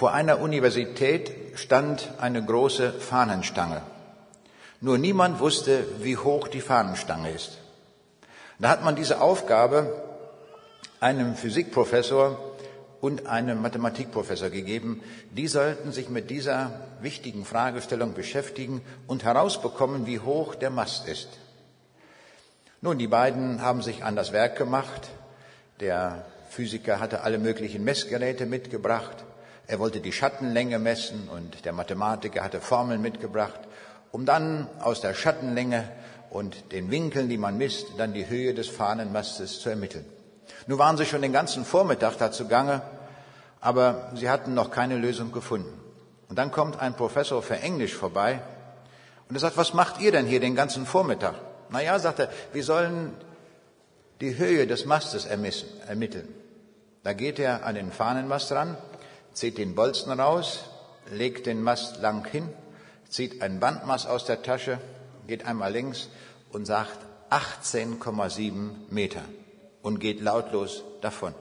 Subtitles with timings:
[0.00, 3.82] Vor einer Universität stand eine große Fahnenstange.
[4.80, 7.58] Nur niemand wusste, wie hoch die Fahnenstange ist.
[8.58, 10.02] Da hat man diese Aufgabe
[11.00, 12.38] einem Physikprofessor
[13.02, 15.02] und einem Mathematikprofessor gegeben.
[15.32, 21.28] Die sollten sich mit dieser wichtigen Fragestellung beschäftigen und herausbekommen, wie hoch der Mast ist.
[22.80, 25.10] Nun, die beiden haben sich an das Werk gemacht.
[25.80, 29.26] Der Physiker hatte alle möglichen Messgeräte mitgebracht.
[29.70, 33.60] Er wollte die Schattenlänge messen und der Mathematiker hatte Formeln mitgebracht,
[34.10, 35.88] um dann aus der Schattenlänge
[36.28, 40.04] und den Winkeln, die man misst, dann die Höhe des Fahnenmastes zu ermitteln.
[40.66, 42.82] Nun waren sie schon den ganzen Vormittag dazu gange,
[43.60, 45.80] aber sie hatten noch keine Lösung gefunden.
[46.28, 48.42] Und dann kommt ein Professor für Englisch vorbei
[49.28, 51.36] und er sagt, was macht ihr denn hier den ganzen Vormittag?
[51.68, 53.14] Na ja, sagt er, wir sollen
[54.20, 56.26] die Höhe des Mastes ermitteln.
[57.04, 58.76] Da geht er an den Fahnenmast ran,
[59.32, 60.60] zieht den Bolzen raus,
[61.10, 62.48] legt den Mast lang hin,
[63.08, 64.78] zieht ein Bandmaß aus der Tasche,
[65.26, 66.08] geht einmal links
[66.52, 66.98] und sagt
[67.30, 69.22] 18,7 Meter
[69.82, 71.34] und geht lautlos davon.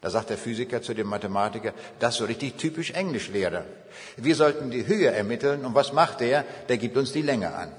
[0.00, 3.64] Da sagt der Physiker zu dem Mathematiker, das ist so richtig typisch Englischlehrer.
[4.16, 6.44] Wir sollten die Höhe ermitteln und was macht der?
[6.68, 7.72] Der gibt uns die Länge an.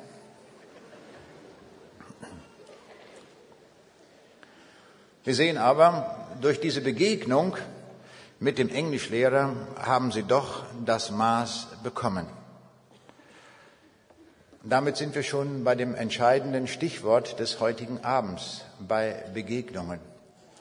[5.24, 7.58] Wir sehen aber, durch diese Begegnung
[8.40, 12.26] mit dem Englischlehrer haben sie doch das Maß bekommen.
[14.64, 20.00] Damit sind wir schon bei dem entscheidenden Stichwort des heutigen Abends, bei Begegnungen.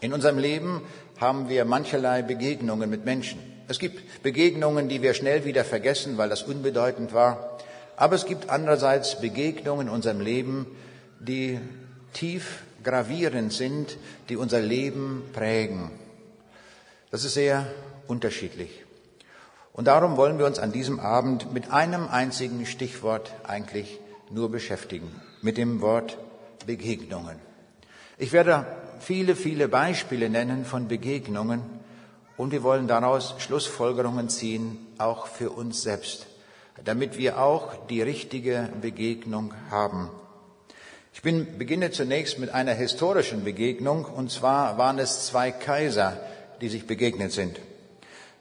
[0.01, 0.83] In unserem Leben
[1.19, 3.41] haben wir mancherlei Begegnungen mit Menschen.
[3.69, 7.59] Es gibt Begegnungen, die wir schnell wieder vergessen, weil das unbedeutend war.
[7.97, 10.67] Aber es gibt andererseits Begegnungen in unserem Leben,
[11.19, 11.59] die
[12.13, 13.97] tief gravierend sind,
[14.29, 15.91] die unser Leben prägen.
[17.11, 17.67] Das ist sehr
[18.09, 18.85] unterschiedlich.
[19.73, 24.01] Und darum wollen wir uns an diesem Abend mit einem einzigen Stichwort eigentlich
[24.31, 26.19] nur beschäftigen, mit dem Wort
[26.67, 27.37] Begegnungen.
[28.19, 28.67] Ich werde
[28.99, 31.63] viele, viele Beispiele nennen von Begegnungen
[32.37, 36.27] und wir wollen daraus Schlussfolgerungen ziehen, auch für uns selbst,
[36.85, 40.11] damit wir auch die richtige Begegnung haben.
[41.13, 46.19] Ich bin, beginne zunächst mit einer historischen Begegnung und zwar waren es zwei Kaiser,
[46.61, 47.59] die sich begegnet sind.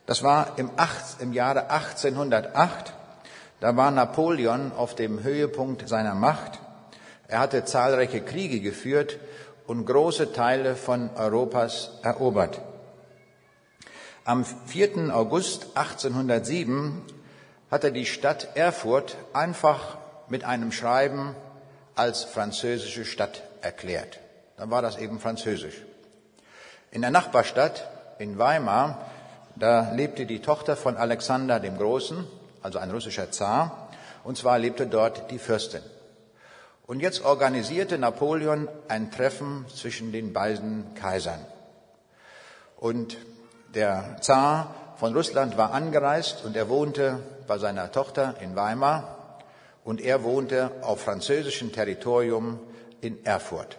[0.05, 2.93] Das war im, acht, im Jahre 1808.
[3.59, 6.59] Da war Napoleon auf dem Höhepunkt seiner Macht.
[7.27, 9.17] Er hatte zahlreiche Kriege geführt
[9.65, 12.61] und große Teile von Europas erobert.
[14.25, 15.15] Am 4.
[15.15, 17.01] August 1807
[17.71, 19.97] hat er die Stadt Erfurt einfach
[20.29, 21.35] mit einem Schreiben
[21.95, 24.19] als französische Stadt erklärt.
[24.57, 25.81] Dann war das eben französisch.
[26.91, 27.87] In der Nachbarstadt
[28.19, 29.05] in Weimar
[29.55, 32.27] da lebte die Tochter von Alexander dem Großen,
[32.61, 33.89] also ein russischer Zar,
[34.25, 35.81] und zwar lebte dort die Fürstin.
[36.85, 41.39] Und jetzt organisierte Napoleon ein Treffen zwischen den beiden Kaisern.
[42.77, 43.17] Und
[43.73, 49.39] der Zar von Russland war angereist und er wohnte bei seiner Tochter in Weimar
[49.85, 52.59] und er wohnte auf französischem Territorium
[52.99, 53.77] in Erfurt.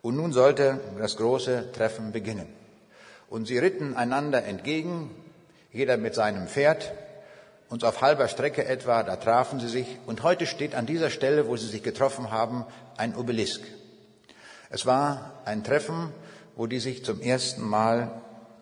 [0.00, 2.55] Und nun sollte das große Treffen beginnen.
[3.28, 5.10] Und sie ritten einander entgegen,
[5.72, 6.92] jeder mit seinem Pferd.
[7.68, 9.98] Und auf halber Strecke etwa, da trafen sie sich.
[10.06, 12.64] Und heute steht an dieser Stelle, wo sie sich getroffen haben,
[12.96, 13.62] ein Obelisk.
[14.70, 16.10] Es war ein Treffen,
[16.54, 18.10] wo die sich zum ersten Mal,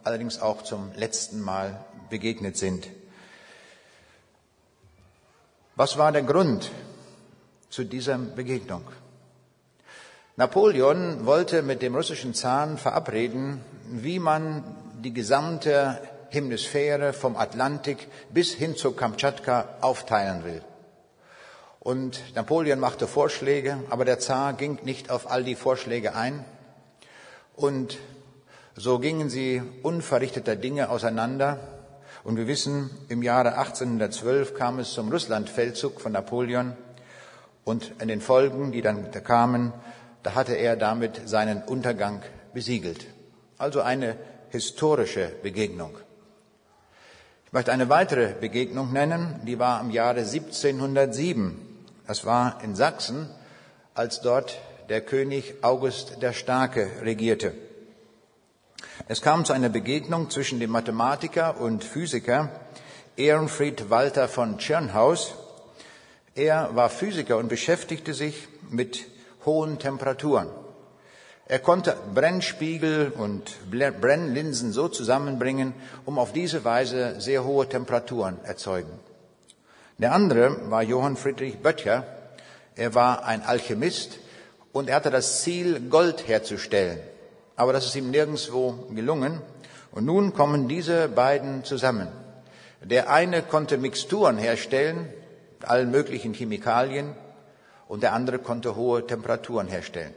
[0.02, 2.88] allerdings auch zum letzten Mal begegnet sind.
[5.76, 6.70] Was war der Grund
[7.68, 8.84] zu dieser Begegnung?
[10.36, 14.64] Napoleon wollte mit dem russischen Zahn verabreden, wie man
[14.98, 16.00] die gesamte
[16.30, 20.60] Hemisphäre vom Atlantik bis hin zu Kamtschatka aufteilen will.
[21.78, 26.44] Und Napoleon machte Vorschläge, aber der Zar ging nicht auf all die Vorschläge ein.
[27.54, 27.98] Und
[28.74, 31.60] so gingen sie unverrichteter Dinge auseinander.
[32.24, 36.76] Und wir wissen, im Jahre 1812 kam es zum Russlandfeldzug von Napoleon.
[37.62, 39.72] Und in den Folgen, die dann kamen,
[40.24, 42.22] da hatte er damit seinen Untergang
[42.52, 43.06] besiegelt.
[43.58, 44.16] Also eine
[44.50, 45.96] historische Begegnung.
[47.46, 51.56] Ich möchte eine weitere Begegnung nennen, die war im Jahre 1707.
[52.06, 53.30] Das war in Sachsen,
[53.94, 57.54] als dort der König August der Starke regierte.
[59.06, 62.48] Es kam zu einer Begegnung zwischen dem Mathematiker und Physiker
[63.16, 65.34] Ehrenfried Walter von Tschirnhaus.
[66.34, 69.06] Er war Physiker und beschäftigte sich mit
[69.46, 70.48] hohen Temperaturen.
[71.46, 75.74] Er konnte Brennspiegel und Brennlinsen so zusammenbringen,
[76.06, 78.90] um auf diese Weise sehr hohe Temperaturen erzeugen.
[79.98, 82.06] Der andere war Johann Friedrich Böttcher.
[82.76, 84.18] Er war ein Alchemist
[84.72, 86.98] und er hatte das Ziel, Gold herzustellen.
[87.56, 89.40] Aber das ist ihm nirgendwo gelungen.
[89.92, 92.08] Und nun kommen diese beiden zusammen.
[92.82, 95.08] Der eine konnte Mixturen herstellen,
[95.62, 97.14] allen möglichen Chemikalien,
[97.88, 100.14] und der andere konnte hohe Temperaturen herstellen.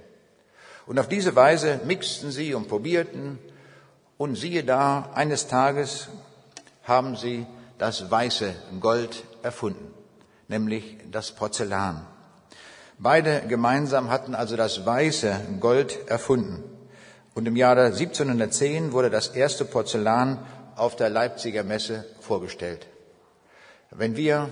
[0.85, 3.39] Und auf diese Weise mixten sie und probierten,
[4.17, 6.07] und siehe da, eines Tages
[6.83, 7.45] haben sie
[7.77, 9.93] das weiße Gold erfunden,
[10.47, 12.05] nämlich das Porzellan.
[12.97, 16.63] Beide gemeinsam hatten also das weiße Gold erfunden.
[17.35, 20.39] Und im Jahre 1710 wurde das erste Porzellan
[20.75, 22.87] auf der Leipziger Messe vorgestellt.
[23.91, 24.49] Wenn wir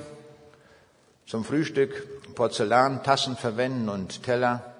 [1.25, 4.73] zum Frühstück Porzellantassen verwenden und Teller,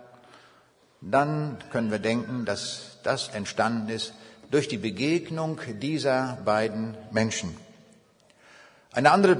[1.01, 4.13] dann können wir denken, dass das entstanden ist
[4.51, 7.55] durch die Begegnung dieser beiden Menschen.
[8.91, 9.35] Eine andere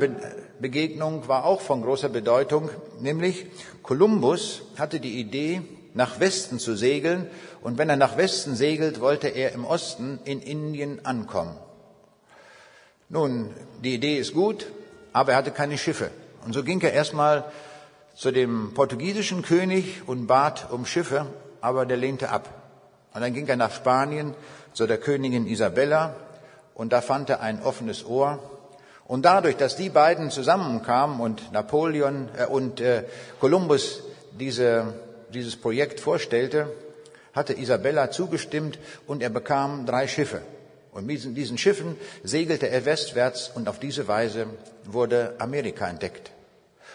[0.60, 2.70] Begegnung war auch von großer Bedeutung,
[3.00, 3.46] nämlich
[3.84, 5.62] Kolumbus hatte die Idee,
[5.94, 7.30] nach Westen zu segeln,
[7.62, 11.56] und wenn er nach Westen segelt, wollte er im Osten in Indien ankommen.
[13.08, 14.68] Nun, die Idee ist gut,
[15.14, 16.12] aber er hatte keine Schiffe.
[16.46, 17.44] Und so ging er erstmal
[18.16, 21.26] zu dem portugiesischen König und bat um Schiffe,
[21.60, 22.50] aber der lehnte ab.
[23.14, 24.34] Und dann ging er nach Spanien
[24.74, 26.16] zu der Königin Isabella
[26.76, 28.40] und da fand er ein offenes Ohr.
[29.08, 33.04] Und dadurch, dass die beiden zusammenkamen und Napoleon äh, und äh,
[33.40, 34.94] Kolumbus diese,
[35.34, 36.68] dieses Projekt vorstellte,
[37.34, 40.42] hatte Isabella zugestimmt und er bekam drei Schiffe.
[40.92, 44.48] Und mit diesen Schiffen segelte er westwärts und auf diese Weise
[44.86, 46.32] wurde Amerika entdeckt.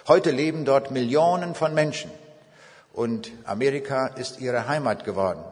[0.09, 2.11] Heute leben dort Millionen von Menschen
[2.93, 5.45] und Amerika ist ihre Heimat geworden.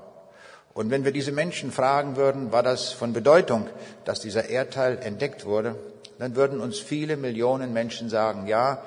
[0.75, 3.69] Und wenn wir diese Menschen fragen würden, war das von Bedeutung,
[4.05, 5.75] dass dieser Erdteil entdeckt wurde,
[6.19, 8.83] dann würden uns viele Millionen Menschen sagen, ja,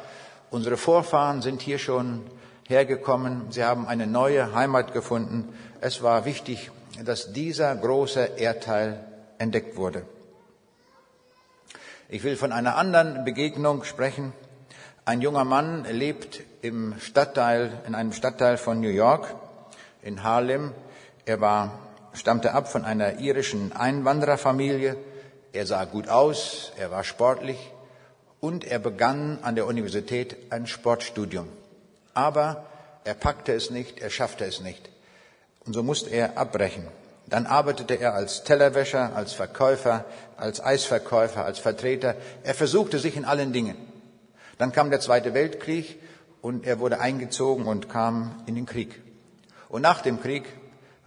[0.49, 2.21] unsere Vorfahren sind hier schon
[2.67, 5.53] hergekommen, sie haben eine neue Heimat gefunden.
[5.79, 6.71] Es war wichtig,
[7.05, 9.03] dass dieser große Erdteil
[9.37, 10.03] entdeckt wurde.
[12.09, 14.33] Ich will von einer anderen Begegnung sprechen.
[15.03, 19.33] Ein junger Mann lebt im Stadtteil, in einem Stadtteil von New York,
[20.03, 20.73] in Harlem.
[21.25, 21.79] Er war,
[22.13, 24.95] stammte ab von einer irischen Einwandererfamilie.
[25.53, 27.57] Er sah gut aus, er war sportlich
[28.39, 31.47] und er begann an der Universität ein Sportstudium.
[32.13, 32.65] Aber
[33.03, 34.87] er packte es nicht, er schaffte es nicht.
[35.65, 36.87] Und so musste er abbrechen.
[37.25, 40.05] Dann arbeitete er als Tellerwäscher, als Verkäufer,
[40.37, 42.15] als Eisverkäufer, als Vertreter.
[42.43, 43.90] Er versuchte sich in allen Dingen.
[44.61, 45.99] Dann kam der Zweite Weltkrieg
[46.39, 49.01] und er wurde eingezogen und kam in den Krieg.
[49.69, 50.43] Und nach dem Krieg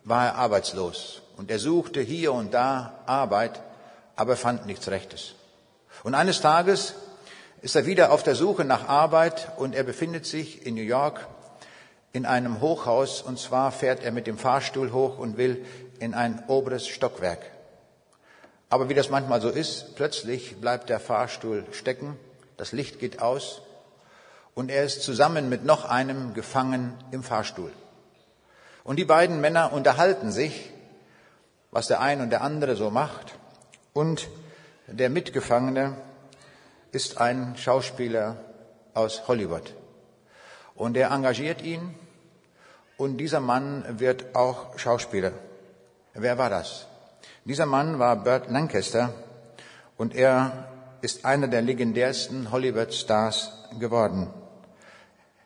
[0.03, 3.63] war er arbeitslos und er suchte hier und da Arbeit,
[4.17, 5.37] aber fand nichts Rechtes.
[6.03, 6.95] Und eines Tages
[7.63, 11.25] ist er wieder auf der Suche nach Arbeit und er befindet sich in New York
[12.13, 15.65] in einem Hochhaus und zwar fährt er mit dem Fahrstuhl hoch und will
[16.01, 17.47] in ein oberes Stockwerk.
[18.69, 22.19] Aber wie das manchmal so ist, plötzlich bleibt der Fahrstuhl stecken,
[22.57, 23.63] das Licht geht aus
[24.55, 27.73] und er ist zusammen mit noch einem gefangen im Fahrstuhl.
[28.85, 30.71] Und die beiden Männer unterhalten sich,
[31.71, 33.35] was der eine und der andere so macht.
[33.93, 34.29] Und
[34.87, 35.97] der Mitgefangene
[36.93, 38.37] ist ein Schauspieler
[38.93, 39.75] aus Hollywood.
[40.75, 41.95] Und er engagiert ihn
[42.97, 45.33] und dieser Mann wird auch Schauspieler.
[46.13, 46.87] Wer war das?
[47.45, 49.13] Dieser Mann war Burt Lancaster
[49.97, 50.69] und er
[51.05, 54.29] ist einer der legendärsten Hollywood-Stars geworden.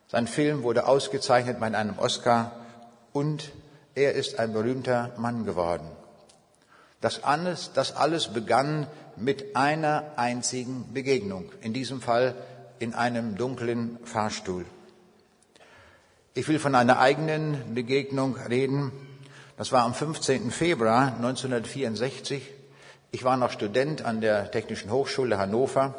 [0.07, 2.53] Sein Film wurde ausgezeichnet mit einem Oscar
[3.13, 3.51] und
[3.97, 5.91] er ist ein berühmter Mann geworden.
[7.01, 8.87] Das alles, das alles begann
[9.17, 12.37] mit einer einzigen Begegnung, in diesem Fall
[12.79, 14.65] in einem dunklen Fahrstuhl.
[16.35, 18.93] Ich will von einer eigenen Begegnung reden,
[19.57, 20.53] das war am 15.
[20.53, 22.58] Februar 1964.
[23.11, 25.95] Ich war noch Student an der Technischen Hochschule Hannover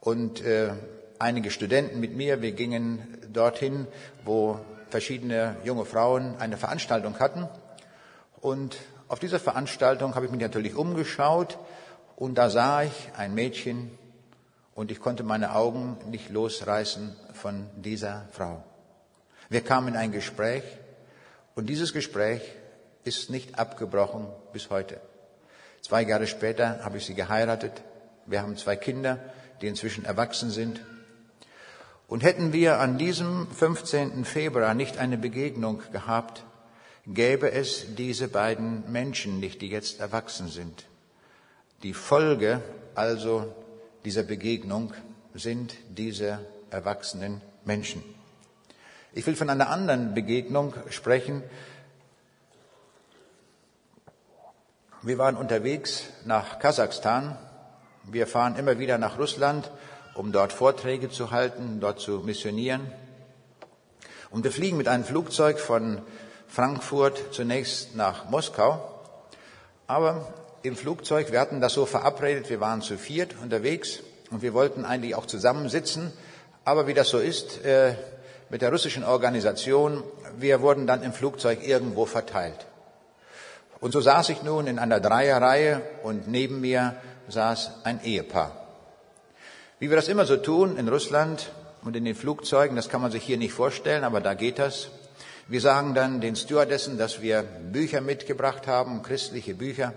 [0.00, 0.72] und äh,
[1.18, 3.86] einige Studenten mit mir, wir gingen dorthin,
[4.26, 7.48] wo verschiedene junge Frauen eine Veranstaltung hatten.
[8.42, 8.76] Und
[9.08, 11.58] auf dieser Veranstaltung habe ich mich natürlich umgeschaut
[12.14, 13.90] und da sah ich ein Mädchen
[14.74, 18.62] und ich konnte meine Augen nicht losreißen von dieser Frau.
[19.48, 20.64] Wir kamen in ein Gespräch
[21.54, 22.42] und dieses Gespräch
[23.04, 25.00] ist nicht abgebrochen bis heute.
[25.82, 27.72] Zwei Jahre später habe ich sie geheiratet.
[28.26, 29.18] Wir haben zwei Kinder,
[29.60, 30.80] die inzwischen erwachsen sind.
[32.06, 34.24] Und hätten wir an diesem 15.
[34.24, 36.44] Februar nicht eine Begegnung gehabt,
[37.06, 40.86] gäbe es diese beiden Menschen nicht, die jetzt erwachsen sind.
[41.82, 42.62] Die Folge
[42.94, 43.54] also
[44.04, 44.92] dieser Begegnung
[45.34, 48.02] sind diese erwachsenen Menschen.
[49.12, 51.42] Ich will von einer anderen Begegnung sprechen.
[55.02, 57.38] Wir waren unterwegs nach Kasachstan.
[58.02, 59.70] Wir fahren immer wieder nach Russland,
[60.14, 62.90] um dort Vorträge zu halten, dort zu missionieren.
[64.30, 66.02] Und wir fliegen mit einem Flugzeug von
[66.48, 68.82] Frankfurt zunächst nach Moskau.
[69.86, 74.00] Aber im Flugzeug, wir hatten das so verabredet, wir waren zu viert unterwegs
[74.32, 76.12] und wir wollten eigentlich auch zusammensitzen.
[76.64, 77.94] Aber wie das so ist äh,
[78.50, 80.02] mit der russischen Organisation,
[80.38, 82.67] wir wurden dann im Flugzeug irgendwo verteilt.
[83.80, 86.96] Und so saß ich nun in einer Dreierreihe und neben mir
[87.28, 88.52] saß ein Ehepaar.
[89.78, 93.12] Wie wir das immer so tun in Russland und in den Flugzeugen, das kann man
[93.12, 94.88] sich hier nicht vorstellen, aber da geht das.
[95.46, 99.94] Wir sagen dann den Stewardessen, dass wir Bücher mitgebracht haben, christliche Bücher,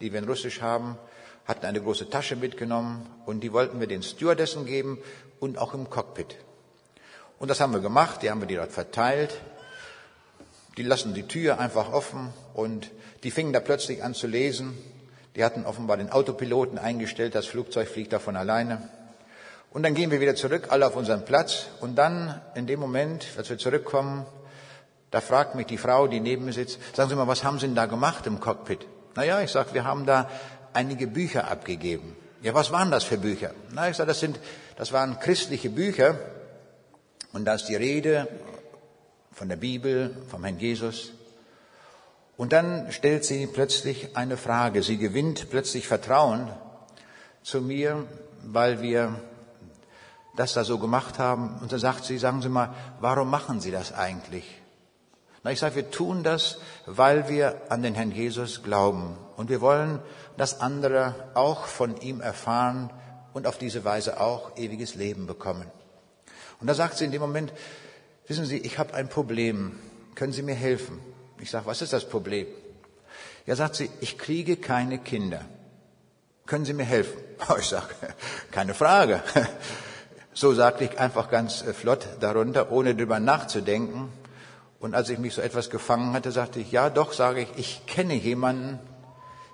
[0.00, 0.98] die wir in Russisch haben,
[1.46, 4.98] hatten eine große Tasche mitgenommen und die wollten wir den Stewardessen geben
[5.40, 6.36] und auch im Cockpit.
[7.38, 9.40] Und das haben wir gemacht, die haben wir die dort verteilt.
[10.76, 12.90] Die lassen die Tür einfach offen und
[13.22, 14.76] die fingen da plötzlich an zu lesen.
[15.34, 18.88] Die hatten offenbar den Autopiloten eingestellt, das Flugzeug fliegt da von alleine.
[19.70, 21.66] Und dann gehen wir wieder zurück, alle auf unseren Platz.
[21.80, 24.24] Und dann, in dem Moment, als wir zurückkommen,
[25.10, 27.66] da fragt mich die Frau, die neben mir sitzt, sagen Sie mal, was haben Sie
[27.66, 28.86] denn da gemacht im Cockpit?
[29.14, 30.30] Naja, ich sage, wir haben da
[30.72, 32.16] einige Bücher abgegeben.
[32.42, 33.52] Ja, was waren das für Bücher?
[33.72, 34.38] Na, ich sage, das sind,
[34.76, 36.18] das waren christliche Bücher.
[37.32, 38.28] Und da ist die Rede
[39.32, 41.12] von der Bibel, vom Herrn Jesus.
[42.36, 44.82] Und dann stellt sie plötzlich eine Frage.
[44.82, 46.50] Sie gewinnt plötzlich Vertrauen
[47.42, 48.04] zu mir,
[48.44, 49.20] weil wir
[50.36, 51.58] das da so gemacht haben.
[51.60, 54.44] Und dann sagt sie, sagen Sie mal, warum machen Sie das eigentlich?
[55.42, 59.16] Na, ich sage, wir tun das, weil wir an den Herrn Jesus glauben.
[59.36, 60.00] Und wir wollen,
[60.36, 62.90] dass andere auch von ihm erfahren
[63.32, 65.66] und auf diese Weise auch ewiges Leben bekommen.
[66.60, 67.52] Und da sagt sie in dem Moment,
[68.26, 69.78] wissen Sie, ich habe ein Problem.
[70.14, 70.98] Können Sie mir helfen?
[71.40, 72.46] Ich sage, was ist das Problem?
[73.46, 75.44] Ja, sagt sie, ich kriege keine Kinder.
[76.46, 77.18] Können Sie mir helfen?
[77.58, 77.94] Ich sage,
[78.50, 79.22] keine Frage.
[80.32, 84.12] So sagte ich einfach ganz flott darunter, ohne drüber nachzudenken.
[84.80, 87.86] Und als ich mich so etwas gefangen hatte, sagte ich, ja doch, sage ich, ich
[87.86, 88.78] kenne jemanden,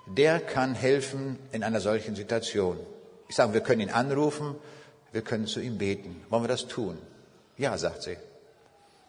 [0.07, 2.77] der kann helfen in einer solchen Situation.
[3.29, 4.55] Ich sage, wir können ihn anrufen,
[5.13, 6.21] wir können zu ihm beten.
[6.29, 6.97] Wollen wir das tun?
[7.57, 8.17] Ja, sagt sie.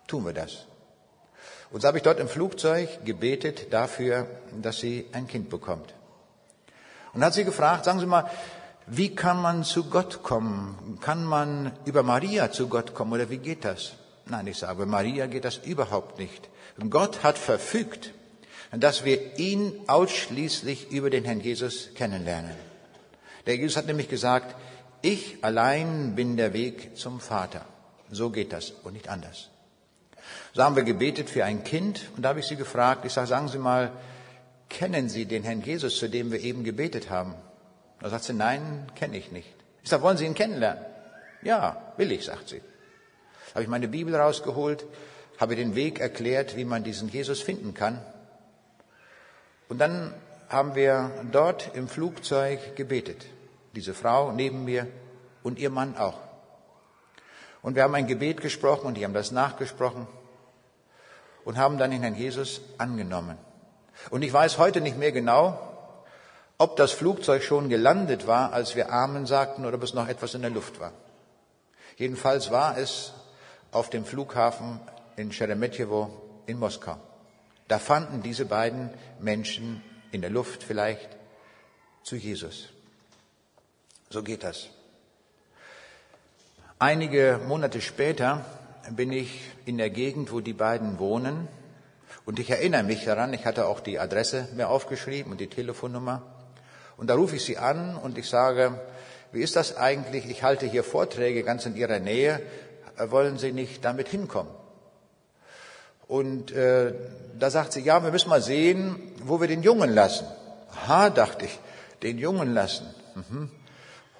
[0.06, 0.66] Tun wir das.
[1.74, 4.28] Und so habe ich dort im Flugzeug gebetet dafür,
[4.62, 5.92] dass sie ein Kind bekommt.
[7.12, 8.30] Und hat sie gefragt, sagen Sie mal,
[8.86, 10.98] wie kann man zu Gott kommen?
[11.00, 13.94] Kann man über Maria zu Gott kommen oder wie geht das?
[14.26, 16.48] Nein, ich sage, Maria geht das überhaupt nicht.
[16.90, 18.12] Gott hat verfügt,
[18.70, 22.54] dass wir ihn ausschließlich über den Herrn Jesus kennenlernen.
[23.46, 24.54] Der Jesus hat nämlich gesagt,
[25.02, 27.64] ich allein bin der Weg zum Vater.
[28.12, 29.50] So geht das und nicht anders.
[30.54, 33.26] So haben wir gebetet für ein Kind und da habe ich sie gefragt, ich sage,
[33.26, 33.92] sagen Sie mal,
[34.70, 37.34] kennen Sie den Herrn Jesus, zu dem wir eben gebetet haben?
[38.00, 39.52] Da sagt sie, nein, kenne ich nicht.
[39.82, 40.84] Ich sage, wollen Sie ihn kennenlernen?
[41.42, 42.62] Ja, will ich, sagt sie
[43.54, 44.84] habe ich meine Bibel rausgeholt,
[45.38, 48.04] habe den Weg erklärt, wie man diesen Jesus finden kann.
[49.68, 50.12] Und dann
[50.48, 53.26] haben wir dort im Flugzeug gebetet.
[53.74, 54.88] Diese Frau neben mir
[55.42, 56.18] und ihr Mann auch.
[57.62, 60.06] Und wir haben ein Gebet gesprochen und die haben das nachgesprochen
[61.44, 63.38] und haben dann den Herrn Jesus angenommen.
[64.10, 65.58] Und ich weiß heute nicht mehr genau,
[66.58, 70.34] ob das Flugzeug schon gelandet war, als wir Amen sagten, oder ob es noch etwas
[70.34, 70.92] in der Luft war.
[71.96, 73.12] Jedenfalls war es
[73.72, 74.80] auf dem Flughafen
[75.16, 76.10] in Sheremetyevo
[76.46, 76.96] in Moskau.
[77.68, 79.82] Da fanden diese beiden Menschen
[80.12, 81.08] in der Luft vielleicht
[82.02, 82.68] zu Jesus.
[84.10, 84.68] So geht das.
[86.78, 88.44] Einige Monate später
[88.90, 91.48] bin ich in der Gegend, wo die beiden wohnen.
[92.26, 96.22] Und ich erinnere mich daran, ich hatte auch die Adresse mir aufgeschrieben und die Telefonnummer.
[96.96, 98.80] Und da rufe ich sie an und ich sage,
[99.32, 100.28] wie ist das eigentlich?
[100.28, 102.40] Ich halte hier Vorträge ganz in Ihrer Nähe
[102.98, 104.52] wollen Sie nicht damit hinkommen?
[106.06, 106.92] Und äh,
[107.38, 110.26] da sagt sie, ja, wir müssen mal sehen, wo wir den Jungen lassen.
[110.70, 111.58] Aha, dachte ich,
[112.02, 112.86] den Jungen lassen.
[113.14, 113.50] Mhm.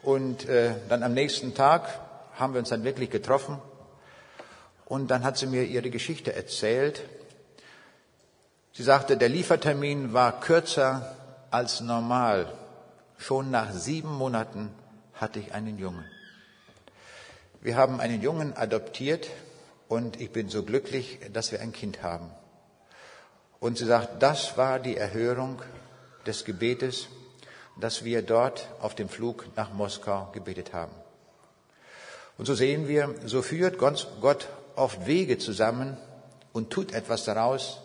[0.02, 1.88] Und äh, dann am nächsten Tag
[2.37, 3.59] haben wir uns dann wirklich getroffen.
[4.86, 7.02] Und dann hat sie mir ihre Geschichte erzählt.
[8.72, 11.16] Sie sagte, der Liefertermin war kürzer
[11.50, 12.52] als normal.
[13.18, 14.70] Schon nach sieben Monaten
[15.14, 16.04] hatte ich einen Jungen.
[17.60, 19.30] Wir haben einen Jungen adoptiert
[19.88, 22.30] und ich bin so glücklich, dass wir ein Kind haben.
[23.60, 25.62] Und sie sagt, das war die Erhörung
[26.26, 27.08] des Gebetes,
[27.80, 30.92] dass wir dort auf dem Flug nach Moskau gebetet haben.
[32.36, 35.97] Und so sehen wir, so führt Gott oft Wege zusammen
[36.52, 37.81] und tut etwas daraus,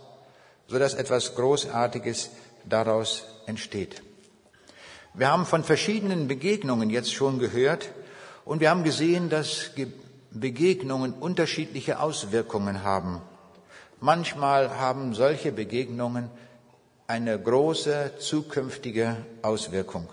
[0.68, 2.30] so dass etwas Großartiges
[2.66, 4.02] daraus entsteht.
[5.14, 7.90] Wir haben von verschiedenen Begegnungen jetzt schon gehört
[8.46, 9.72] und wir haben gesehen, dass
[10.32, 13.22] Begegnungen unterschiedliche Auswirkungen haben.
[14.00, 16.30] Manchmal haben solche Begegnungen
[17.08, 20.08] eine große zukünftige Auswirkung.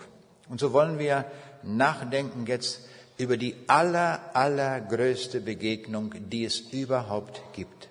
[0.49, 1.25] Und so wollen wir
[1.61, 2.81] nachdenken jetzt
[3.17, 7.89] über die aller, allergrößte Begegnung, die es überhaupt gibt.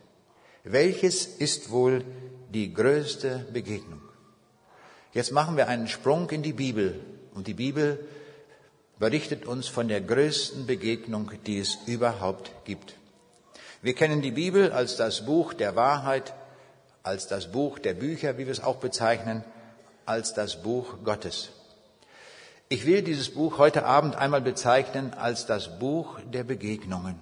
[0.62, 2.04] Welches ist wohl
[2.52, 4.00] die größte Begegnung?
[5.12, 7.00] Jetzt machen wir einen Sprung in die Bibel
[7.34, 8.06] und die Bibel
[8.98, 12.94] berichtet uns von der größten Begegnung, die es überhaupt gibt.
[13.82, 16.34] Wir kennen die Bibel als das Buch der Wahrheit,
[17.02, 19.44] als das Buch der Bücher, wie wir es auch bezeichnen,
[20.06, 21.50] als das Buch Gottes.
[22.68, 27.14] Ich will dieses Buch heute Abend einmal bezeichnen als das Buch der Begegnungen.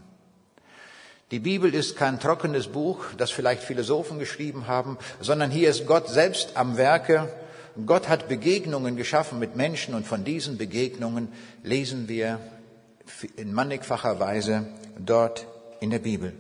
[1.30, 6.08] Die Bibel ist kein trockenes Buch, das vielleicht Philosophen geschrieben haben, sondern hier ist Gott
[6.08, 7.28] selbst am Werke
[7.86, 11.32] Gott hat Begegnungen geschaffen mit Menschen und von diesen Begegnungen
[11.64, 12.38] lesen wir
[13.36, 15.46] in mannigfacher Weise dort
[15.80, 16.34] in der Bibel.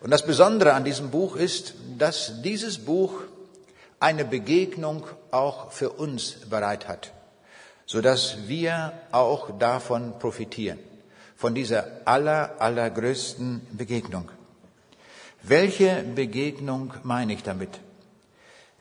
[0.00, 3.24] Und das Besondere an diesem Buch ist, dass dieses Buch
[4.00, 7.12] eine Begegnung auch für uns bereit hat,
[7.88, 10.78] so dass wir auch davon profitieren,
[11.36, 14.28] von dieser aller, allergrößten Begegnung.
[15.42, 17.70] Welche Begegnung meine ich damit?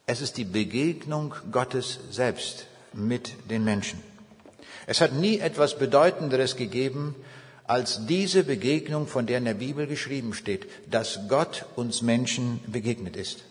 [0.06, 4.04] Es ist die Begegnung Gottes selbst mit den Menschen.
[4.88, 7.16] Es hat nie etwas Bedeutenderes gegeben
[7.66, 13.16] als diese Begegnung, von der in der Bibel geschrieben steht, dass Gott uns Menschen begegnet
[13.16, 13.44] ist.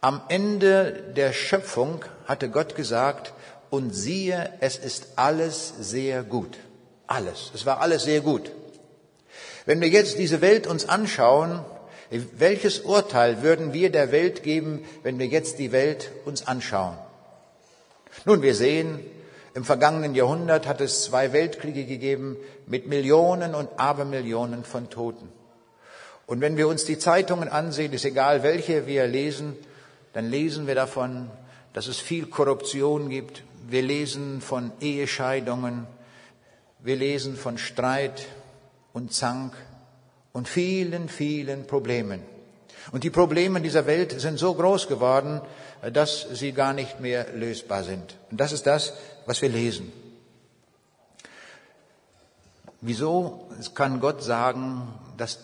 [0.00, 3.32] Am Ende der Schöpfung hatte Gott gesagt,
[3.72, 6.58] und siehe, es ist alles sehr gut.
[7.06, 7.50] Alles.
[7.54, 8.52] Es war alles sehr gut.
[9.64, 11.64] Wenn wir jetzt diese Welt uns anschauen,
[12.36, 16.98] welches Urteil würden wir der Welt geben, wenn wir jetzt die Welt uns anschauen?
[18.26, 19.00] Nun, wir sehen,
[19.54, 25.32] im vergangenen Jahrhundert hat es zwei Weltkriege gegeben mit Millionen und Abermillionen von Toten.
[26.26, 29.56] Und wenn wir uns die Zeitungen ansehen, ist egal welche wir lesen,
[30.12, 31.30] dann lesen wir davon,
[31.72, 33.44] dass es viel Korruption gibt.
[33.68, 35.86] Wir lesen von Ehescheidungen.
[36.80, 38.26] Wir lesen von Streit
[38.92, 39.54] und Zank
[40.32, 42.22] und vielen, vielen Problemen.
[42.90, 45.40] Und die Probleme dieser Welt sind so groß geworden,
[45.92, 48.16] dass sie gar nicht mehr lösbar sind.
[48.30, 48.94] Und das ist das,
[49.26, 49.92] was wir lesen.
[52.80, 55.38] Wieso kann Gott sagen, dass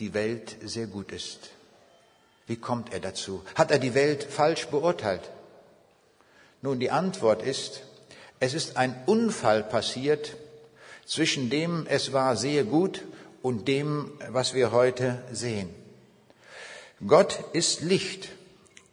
[0.00, 1.50] die Welt sehr gut ist?
[2.48, 3.44] Wie kommt er dazu?
[3.54, 5.30] Hat er die Welt falsch beurteilt?
[6.62, 7.82] Nun, die Antwort ist,
[8.38, 10.36] es ist ein Unfall passiert,
[11.06, 13.02] zwischen dem es war sehr gut
[13.42, 15.70] und dem, was wir heute sehen.
[17.06, 18.28] Gott ist Licht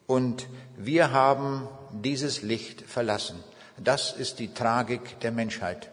[0.06, 3.44] und wir haben dieses Licht verlassen.
[3.76, 5.90] Das ist die Tragik der Menschheit.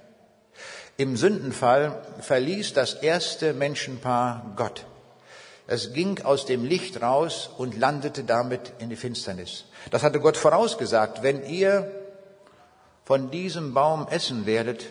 [0.98, 4.86] Im Sündenfall verließ das erste Menschenpaar Gott.
[5.68, 9.66] Es ging aus dem Licht raus und landete damit in die Finsternis.
[9.90, 11.24] Das hatte Gott vorausgesagt.
[11.24, 11.90] Wenn ihr
[13.04, 14.86] von diesem Baum essen werdet,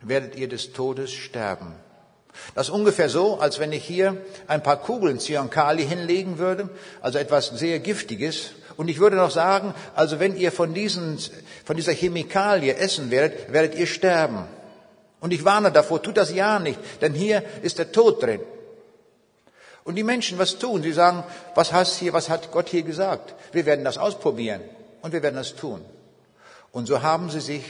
[0.00, 1.74] werdet ihr des Todes sterben.
[2.54, 6.68] Das ist ungefähr so, als wenn ich hier ein paar Kugeln Zyankali hinlegen würde,
[7.00, 8.50] also etwas sehr Giftiges.
[8.76, 11.18] Und ich würde noch sagen, also wenn ihr von, diesen,
[11.64, 14.44] von dieser Chemikalie essen werdet, werdet ihr sterben.
[15.20, 18.40] Und ich warne davor, tut das ja nicht, denn hier ist der Tod drin.
[19.86, 20.82] Und die Menschen, was tun?
[20.82, 21.22] Sie sagen,
[21.54, 23.34] was hast hier, was hat Gott hier gesagt?
[23.52, 24.60] Wir werden das ausprobieren
[25.00, 25.80] und wir werden das tun.
[26.72, 27.64] Und so haben sie sich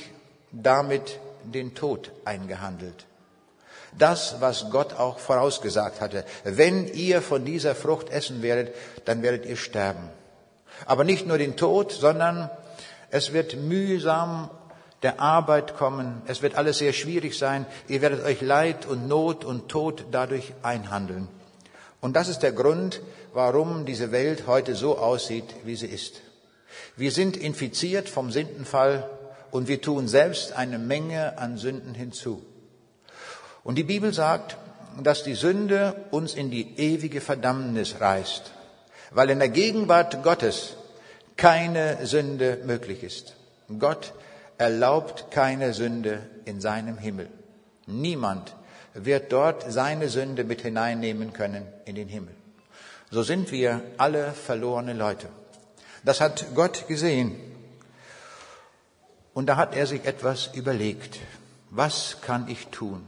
[0.51, 3.05] damit den Tod eingehandelt.
[3.99, 6.25] Das, was Gott auch vorausgesagt hatte.
[6.45, 8.75] Wenn ihr von dieser Frucht essen werdet,
[9.05, 10.09] dann werdet ihr sterben.
[10.87, 12.51] Aber nicht nur den Tod, sondern
[13.11, 14.51] es wird mühsam
[15.03, 16.23] der Arbeit kommen.
[16.27, 17.67] Es wird alles sehr schwierig sein.
[17.89, 21.29] Ihr werdet euch Leid und Not und Tod dadurch einhandeln.
[22.07, 23.01] Und das ist der Grund,
[23.33, 26.21] warum diese Welt heute so aussieht, wie sie ist.
[26.95, 29.11] Wir sind infiziert vom Sündenfall
[29.51, 32.47] und wir tun selbst eine Menge an Sünden hinzu.
[33.65, 34.57] Und die Bibel sagt,
[35.03, 38.53] dass die Sünde uns in die ewige Verdammnis reißt,
[39.11, 40.77] weil in der Gegenwart Gottes
[41.37, 43.35] keine Sünde möglich ist.
[43.81, 44.13] Gott
[44.59, 47.29] erlaubt keine Sünde in seinem Himmel.
[47.89, 48.55] Niemand
[49.05, 52.35] wird dort seine Sünde mit hineinnehmen können in den Himmel.
[53.11, 55.29] So sind wir alle verlorene Leute.
[56.05, 57.37] Das hat Gott gesehen.
[59.35, 61.19] Und da hat er sich etwas überlegt.
[61.71, 63.07] Was kann ich tun?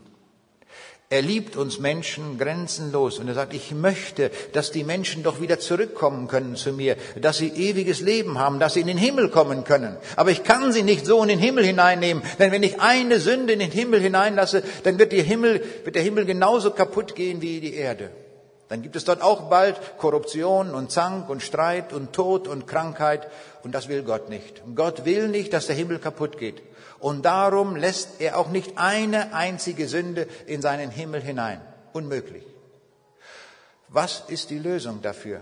[1.10, 5.58] Er liebt uns Menschen grenzenlos und er sagt, ich möchte, dass die Menschen doch wieder
[5.58, 9.64] zurückkommen können zu mir, dass sie ewiges Leben haben, dass sie in den Himmel kommen
[9.64, 9.96] können.
[10.16, 13.54] Aber ich kann sie nicht so in den Himmel hineinnehmen, denn wenn ich eine Sünde
[13.54, 17.72] in den Himmel hineinlasse, dann wird, Himmel, wird der Himmel genauso kaputt gehen wie die
[17.72, 18.10] Erde.
[18.68, 23.26] Dann gibt es dort auch bald Korruption und Zank und Streit und Tod und Krankheit
[23.62, 24.62] und das will Gott nicht.
[24.74, 26.62] Gott will nicht, dass der Himmel kaputt geht.
[26.98, 31.60] Und darum lässt er auch nicht eine einzige Sünde in seinen Himmel hinein.
[31.92, 32.44] Unmöglich.
[33.88, 35.40] Was ist die Lösung dafür?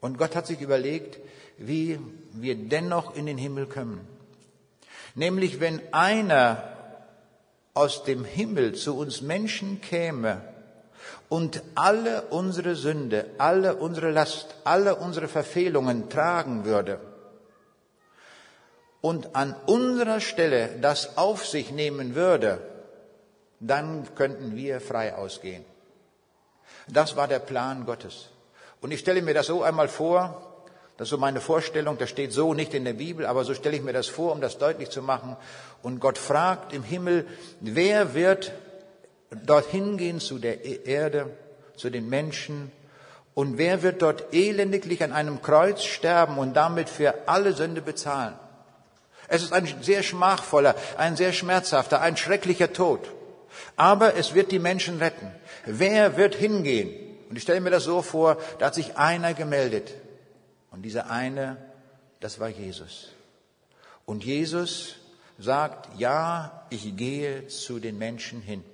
[0.00, 1.18] Und Gott hat sich überlegt,
[1.56, 1.98] wie
[2.32, 4.06] wir dennoch in den Himmel kommen.
[5.16, 6.62] Nämlich wenn einer
[7.74, 10.42] aus dem Himmel zu uns Menschen käme
[11.28, 17.00] und alle unsere Sünde, alle unsere Last, alle unsere Verfehlungen tragen würde,
[19.00, 22.58] und an unserer Stelle das auf sich nehmen würde,
[23.60, 25.64] dann könnten wir frei ausgehen.
[26.88, 28.28] Das war der Plan Gottes.
[28.80, 30.44] Und ich stelle mir das so einmal vor,
[30.96, 33.76] das ist so meine Vorstellung, das steht so nicht in der Bibel, aber so stelle
[33.76, 35.36] ich mir das vor, um das deutlich zu machen.
[35.82, 37.26] Und Gott fragt im Himmel,
[37.60, 38.52] wer wird
[39.30, 41.30] dorthin gehen zu der Erde,
[41.76, 42.72] zu den Menschen,
[43.38, 48.34] und wer wird dort elendiglich an einem Kreuz sterben und damit für alle Sünde bezahlen?
[49.28, 52.98] Es ist ein sehr schmachvoller, ein sehr schmerzhafter, ein schrecklicher Tod.
[53.76, 55.30] Aber es wird die Menschen retten.
[55.66, 56.92] Wer wird hingehen?
[57.30, 59.94] Und ich stelle mir das so vor, da hat sich einer gemeldet.
[60.72, 61.58] Und dieser eine,
[62.18, 63.10] das war Jesus.
[64.04, 64.96] Und Jesus
[65.38, 68.64] sagt, ja, ich gehe zu den Menschen hin.